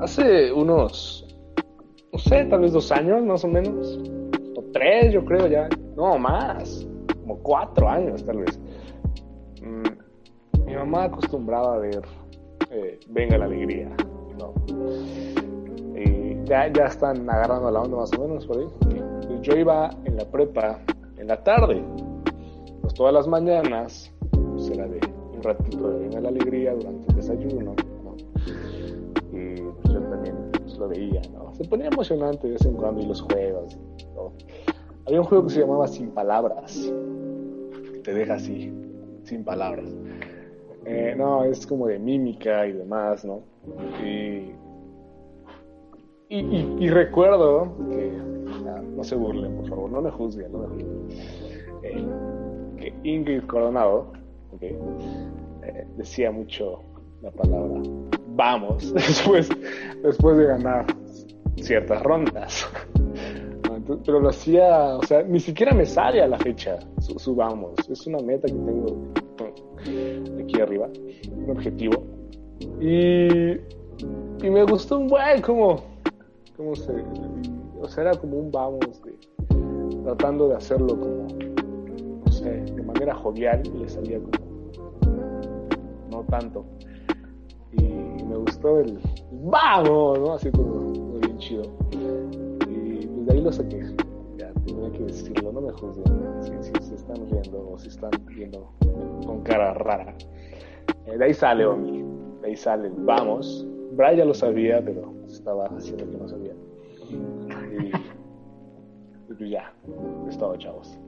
Hace 0.00 0.52
unos, 0.52 1.26
no 2.12 2.18
sé, 2.18 2.44
tal 2.46 2.60
vez 2.60 2.72
dos 2.72 2.90
años 2.90 3.22
más 3.24 3.44
o 3.44 3.48
menos, 3.48 4.00
o 4.56 4.64
tres 4.72 5.12
yo 5.12 5.24
creo 5.24 5.46
ya, 5.46 5.68
no 5.96 6.18
más, 6.18 6.86
como 7.20 7.38
cuatro 7.38 7.88
años 7.88 8.24
tal 8.24 8.38
vez. 8.38 8.60
Mm, 9.62 10.64
mi 10.66 10.74
mamá 10.74 11.04
acostumbraba 11.04 11.74
a 11.74 11.78
ver 11.78 12.02
eh, 12.70 12.98
Venga 13.08 13.38
la 13.38 13.46
Alegría, 13.46 13.88
¿no? 14.38 14.54
Y 15.96 16.36
ya, 16.44 16.72
ya 16.72 16.84
están 16.86 17.28
agarrando 17.28 17.70
la 17.70 17.80
onda 17.80 17.96
más 17.98 18.12
o 18.12 18.26
menos 18.26 18.46
por 18.46 18.58
ahí. 18.58 18.66
yo 19.42 19.56
iba 19.56 19.90
en 20.04 20.16
la 20.16 20.24
prepa 20.24 20.80
en 21.16 21.26
la 21.26 21.42
tarde, 21.42 21.82
todas 22.98 23.14
las 23.14 23.26
mañanas, 23.26 24.12
pues 24.30 24.68
era 24.70 24.86
de 24.86 25.00
un 25.34 25.42
ratito 25.42 25.88
de 25.88 25.98
Venga 26.00 26.20
la 26.20 26.28
Alegría 26.28 26.74
durante 26.74 27.08
el 27.10 27.16
desayuno 27.16 27.74
lo 30.78 30.88
veía, 30.88 31.20
¿no? 31.32 31.54
Se 31.54 31.64
ponía 31.64 31.88
emocionante 31.88 32.46
de 32.46 32.52
vez 32.54 32.64
en 32.64 32.74
cuando 32.74 33.00
y 33.00 33.06
los 33.06 33.20
juegos. 33.20 33.76
¿no? 34.14 34.32
Había 35.06 35.20
un 35.20 35.26
juego 35.26 35.44
que 35.44 35.54
se 35.54 35.60
llamaba 35.60 35.88
Sin 35.88 36.10
Palabras. 36.10 36.92
Te 38.04 38.14
deja 38.14 38.34
así, 38.34 38.72
sin 39.24 39.44
palabras. 39.44 39.86
Eh, 40.84 41.14
no, 41.16 41.44
es 41.44 41.66
como 41.66 41.86
de 41.88 41.98
mímica 41.98 42.66
y 42.66 42.72
demás, 42.72 43.24
¿no? 43.24 43.42
Y, 44.02 44.52
y, 46.28 46.38
y- 46.38 46.76
y 46.78 46.88
recuerdo 46.90 47.72
que, 47.90 48.12
no 48.96 49.04
se 49.04 49.14
burlen, 49.16 49.54
por 49.56 49.68
favor, 49.68 49.90
no 49.90 50.00
me 50.00 50.10
juzguen, 50.10 50.52
no. 50.52 50.64
Eh, 51.82 52.04
Ingrid 53.04 53.44
Coronado, 53.44 54.12
ok, 54.52 54.62
eh, 54.62 55.86
decía 55.96 56.30
mucho 56.30 56.82
la 57.22 57.30
palabra 57.30 57.82
vamos 58.38 58.94
después, 58.94 59.50
después 60.02 60.38
de 60.38 60.46
ganar 60.46 60.86
ciertas 61.56 62.02
rondas. 62.02 62.66
Pero 64.04 64.20
lo 64.20 64.28
hacía, 64.28 64.96
o 64.96 65.02
sea, 65.02 65.22
ni 65.22 65.40
siquiera 65.40 65.72
me 65.72 65.84
sale 65.84 66.22
a 66.22 66.28
la 66.28 66.38
fecha 66.38 66.78
su, 66.98 67.34
vamos. 67.34 67.72
Es 67.88 68.06
una 68.06 68.18
meta 68.18 68.46
que 68.46 68.52
tengo 68.52 69.12
aquí 70.42 70.60
arriba, 70.60 70.88
un 71.34 71.50
objetivo. 71.50 72.04
Y, 72.80 73.52
y 73.52 74.50
me 74.50 74.64
gustó 74.64 74.98
un 74.98 75.08
buen 75.08 75.40
como, 75.40 75.82
como 76.56 76.76
se, 76.76 76.92
o 77.80 77.88
sea, 77.88 78.04
era 78.04 78.14
como 78.14 78.38
un 78.38 78.50
vamos 78.50 79.00
tratando 80.04 80.48
de 80.48 80.56
hacerlo 80.56 80.98
como, 81.00 81.26
manera 82.88 83.14
jovial 83.14 83.62
y 83.64 83.78
le 83.78 83.88
salía 83.88 84.18
como, 84.18 84.48
no 86.10 86.22
tanto. 86.24 86.64
Y 87.72 88.24
me 88.24 88.36
gustó 88.36 88.80
el 88.80 88.98
vamos, 89.30 90.18
¿no? 90.18 90.32
Así 90.32 90.50
como, 90.50 90.92
como 90.92 91.18
bien 91.18 91.38
chido. 91.38 91.62
Y 92.68 93.06
pues 93.06 93.26
de 93.26 93.32
ahí 93.32 93.42
lo 93.42 93.52
saqué. 93.52 93.80
Ya 94.36 94.52
tenía 94.66 94.90
que 94.92 95.04
decirlo, 95.04 95.52
no 95.52 95.60
me 95.60 95.72
juzguen 95.72 96.42
si, 96.42 96.52
si 96.62 96.82
se 96.82 96.94
están 96.94 97.16
riendo 97.30 97.70
o 97.70 97.78
si 97.78 97.88
están 97.88 98.10
viendo 98.26 98.70
con 99.26 99.42
cara 99.42 99.74
rara. 99.74 100.14
Eh, 101.06 101.18
de 101.18 101.24
ahí 101.24 101.34
sale 101.34 101.66
Omi, 101.66 102.04
de 102.42 102.48
ahí 102.48 102.56
sale 102.56 102.90
vamos. 102.96 103.66
Brian 103.92 104.28
lo 104.28 104.34
sabía, 104.34 104.82
pero 104.84 105.12
estaba 105.26 105.66
haciendo 105.66 106.08
que 106.10 106.16
no 106.16 106.28
sabía. 106.28 106.54
Y, 107.10 107.14
y 109.32 109.34
pues 109.34 109.50
ya, 109.50 109.72
es 110.28 110.38
todo, 110.38 110.56
chavos. 110.56 110.98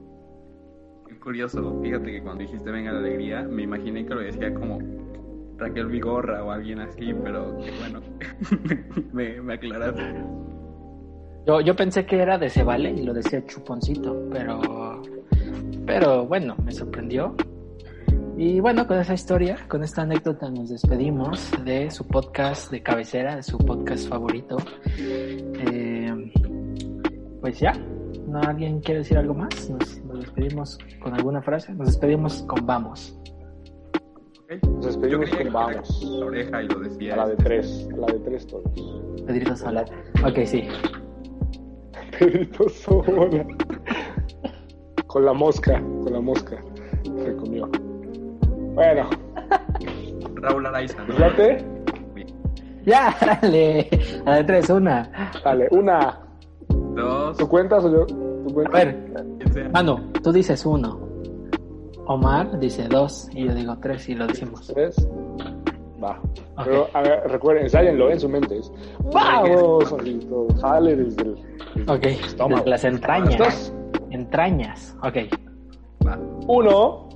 Curioso, 1.22 1.78
fíjate 1.82 2.12
que 2.12 2.22
cuando 2.22 2.42
dijiste 2.42 2.70
venga 2.70 2.92
la 2.92 2.98
alegría, 2.98 3.42
me 3.42 3.62
imaginé 3.62 4.06
que 4.06 4.14
lo 4.14 4.20
decía 4.20 4.54
como 4.54 4.78
Raquel 5.58 5.86
Vigorra 5.86 6.42
o 6.42 6.50
alguien 6.50 6.80
así, 6.80 7.12
pero 7.22 7.52
bueno, 7.52 8.00
me, 9.12 9.40
me 9.42 9.54
aclaraste. 9.54 10.02
Yo, 11.46 11.60
yo 11.60 11.76
pensé 11.76 12.06
que 12.06 12.20
era 12.20 12.38
de 12.38 12.48
Cebale 12.48 12.90
y 12.90 13.02
lo 13.02 13.12
decía 13.12 13.44
Chuponcito, 13.46 14.28
pero, 14.30 15.02
pero 15.86 16.26
bueno, 16.26 16.56
me 16.64 16.72
sorprendió. 16.72 17.34
Y 18.38 18.60
bueno, 18.60 18.86
con 18.86 18.98
esa 18.98 19.12
historia, 19.12 19.58
con 19.68 19.84
esta 19.84 20.02
anécdota 20.02 20.50
nos 20.50 20.70
despedimos 20.70 21.52
de 21.64 21.90
su 21.90 22.06
podcast 22.06 22.70
de 22.70 22.82
cabecera, 22.82 23.36
de 23.36 23.42
su 23.42 23.58
podcast 23.58 24.08
favorito. 24.08 24.56
Eh, 24.96 26.32
pues 27.42 27.60
ya, 27.60 27.72
¿no 28.26 28.40
alguien 28.40 28.80
quiere 28.80 29.00
decir 29.00 29.18
algo 29.18 29.34
más? 29.34 29.70
Nos 30.20 30.26
despedimos 30.26 30.78
con 31.00 31.14
alguna 31.14 31.40
frase. 31.40 31.72
Nos 31.72 31.86
despedimos 31.86 32.42
con 32.42 32.66
vamos. 32.66 33.18
Nos 34.62 34.86
despedimos 34.86 35.30
con 35.30 35.52
vamos. 35.52 36.02
La 36.04 36.26
oreja 36.26 36.62
y 36.62 36.68
lo 36.68 36.80
decía. 36.80 37.14
A 37.14 37.16
la 37.16 37.26
de 37.26 37.32
este, 37.32 37.44
tres, 37.44 37.88
a 37.92 37.96
la 37.96 38.06
de 38.06 38.18
tres 38.20 38.46
todos. 38.46 38.64
Pedrito 39.26 39.56
Sola. 39.56 39.84
Ok, 40.24 40.38
sí. 40.44 40.68
Pedrito 42.18 42.68
Sola. 42.68 43.46
Con 45.06 45.24
la 45.24 45.32
mosca, 45.32 45.80
con 45.80 46.12
la 46.12 46.20
mosca. 46.20 46.62
Se 47.02 47.36
comió. 47.36 47.68
Bueno, 48.74 49.08
Raúl 50.34 50.66
Araiza, 50.66 51.02
¿no? 51.04 51.14
Ya, 52.84 53.16
dale. 53.20 53.88
A 54.26 54.30
la 54.30 54.36
de 54.36 54.44
tres, 54.44 54.70
una. 54.70 55.32
Dale, 55.42 55.68
una. 55.70 56.20
Dos, 56.68 57.38
¿Tú 57.38 57.48
cuentas 57.48 57.84
o 57.84 57.90
yo? 57.90 58.29
¿Tú 58.48 58.60
A 58.66 58.70
ver. 58.70 59.70
Manu, 59.72 60.12
tú 60.22 60.32
dices 60.32 60.64
uno. 60.66 61.00
Omar 62.06 62.58
dice 62.58 62.88
dos 62.88 63.28
y 63.32 63.46
yo 63.46 63.54
digo 63.54 63.76
tres 63.80 64.08
y 64.08 64.14
lo 64.14 64.26
decimos. 64.26 64.66
¿Tres? 64.74 64.96
Va. 66.02 66.18
Pero, 66.64 66.88
a 66.94 67.02
ver, 67.02 67.22
recuerden, 67.26 67.64
ensáyenlo 67.64 68.10
en 68.10 68.18
su 68.20 68.28
mente. 68.28 68.58
Es, 68.58 68.72
¡Vamos! 69.12 69.94
Sale 70.60 70.96
desde 70.96 71.22
el, 71.22 71.34
desde 71.74 71.92
Ok, 71.92 72.04
estómago. 72.24 72.64
las 72.66 72.84
entrañas. 72.84 73.38
Dos. 73.38 73.72
Entrañas. 74.10 74.96
Ok. 75.02 75.16
Va. 76.06 76.18
Uno. 76.48 77.08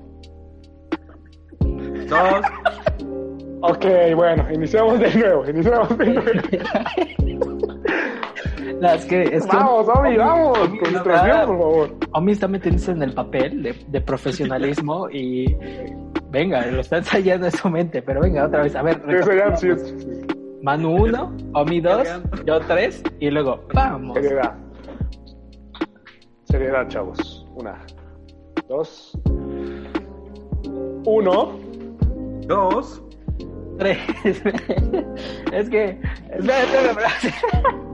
Dos, 2.09 2.45
Ok, 3.67 3.87
bueno, 4.15 4.45
iniciamos 4.53 5.01
de 5.01 5.15
nuevo. 5.15 5.49
Iniciamos 5.49 5.97
de 5.97 6.07
nuevo. 6.07 6.31
No, 8.85 8.91
es 8.93 9.07
que, 9.07 9.23
es 9.23 9.47
que 9.47 9.57
vamos, 9.57 9.89
Omi, 9.89 10.15
vamos. 10.19 10.59
Omi, 10.59 10.79
Concentración, 10.79 11.39
no, 11.39 11.47
por 11.47 11.59
favor. 11.59 11.97
Omi 12.13 12.33
está 12.33 12.49
metiéndose 12.49 12.91
en 12.91 13.03
el 13.03 13.15
papel 13.15 13.63
de, 13.63 13.75
de 13.89 14.01
profesionalismo 14.03 15.09
y 15.09 15.57
venga, 16.29 16.67
lo 16.67 16.83
está 16.83 16.99
ensayando 16.99 17.47
en 17.47 17.53
su 17.53 17.71
mente, 17.71 18.03
pero 18.03 18.21
venga, 18.21 18.45
otra 18.45 18.63
vez. 18.63 18.77
A 18.77 18.83
ver. 18.83 19.01
Manu 20.63 20.97
uno, 21.05 21.35
Omi 21.55 21.81
dos, 21.81 22.07
yo 22.45 22.61
tres 22.61 23.03
y 23.21 23.31
luego 23.31 23.65
vamos. 23.73 24.19
Seriedad. 24.19 24.55
Seriedad, 26.43 26.87
chavos. 26.89 27.47
Una, 27.55 27.79
dos, 28.69 29.19
uno. 31.07 31.59
dos, 32.47 33.03
Tres. 33.79 33.99
es 35.55 35.71
que. 35.71 35.99
Espera, 36.31 36.63
espera, 36.63 36.91
espera. 36.91 37.94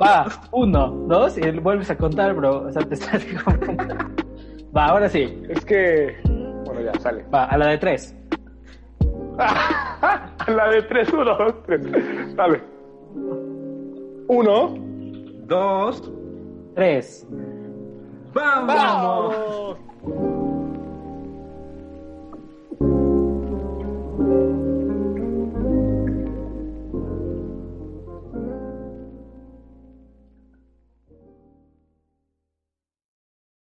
Va, 0.00 0.26
uno, 0.52 0.88
dos, 1.06 1.38
y 1.38 1.50
vuelves 1.50 1.90
a 1.90 1.96
contar, 1.96 2.34
bro. 2.34 2.66
O 2.66 2.72
sea, 2.72 2.82
te 2.82 2.94
estás 2.94 3.24
Va, 4.76 4.86
ahora 4.86 5.08
sí. 5.08 5.42
Es 5.48 5.64
que. 5.64 6.16
Bueno, 6.64 6.80
ya, 6.82 6.98
sale. 7.00 7.24
Va, 7.32 7.44
a 7.44 7.56
la 7.56 7.68
de 7.68 7.78
tres. 7.78 8.14
a 9.38 10.32
la 10.48 10.68
de 10.70 10.82
tres, 10.82 11.12
uno, 11.12 11.24
dos, 11.24 11.54
tres. 11.64 12.36
Dale. 12.36 12.62
Uno, 14.28 14.74
dos, 15.46 16.12
tres. 16.74 17.26
¡Vamos! 18.34 18.66
¡Vamos! 18.66 19.78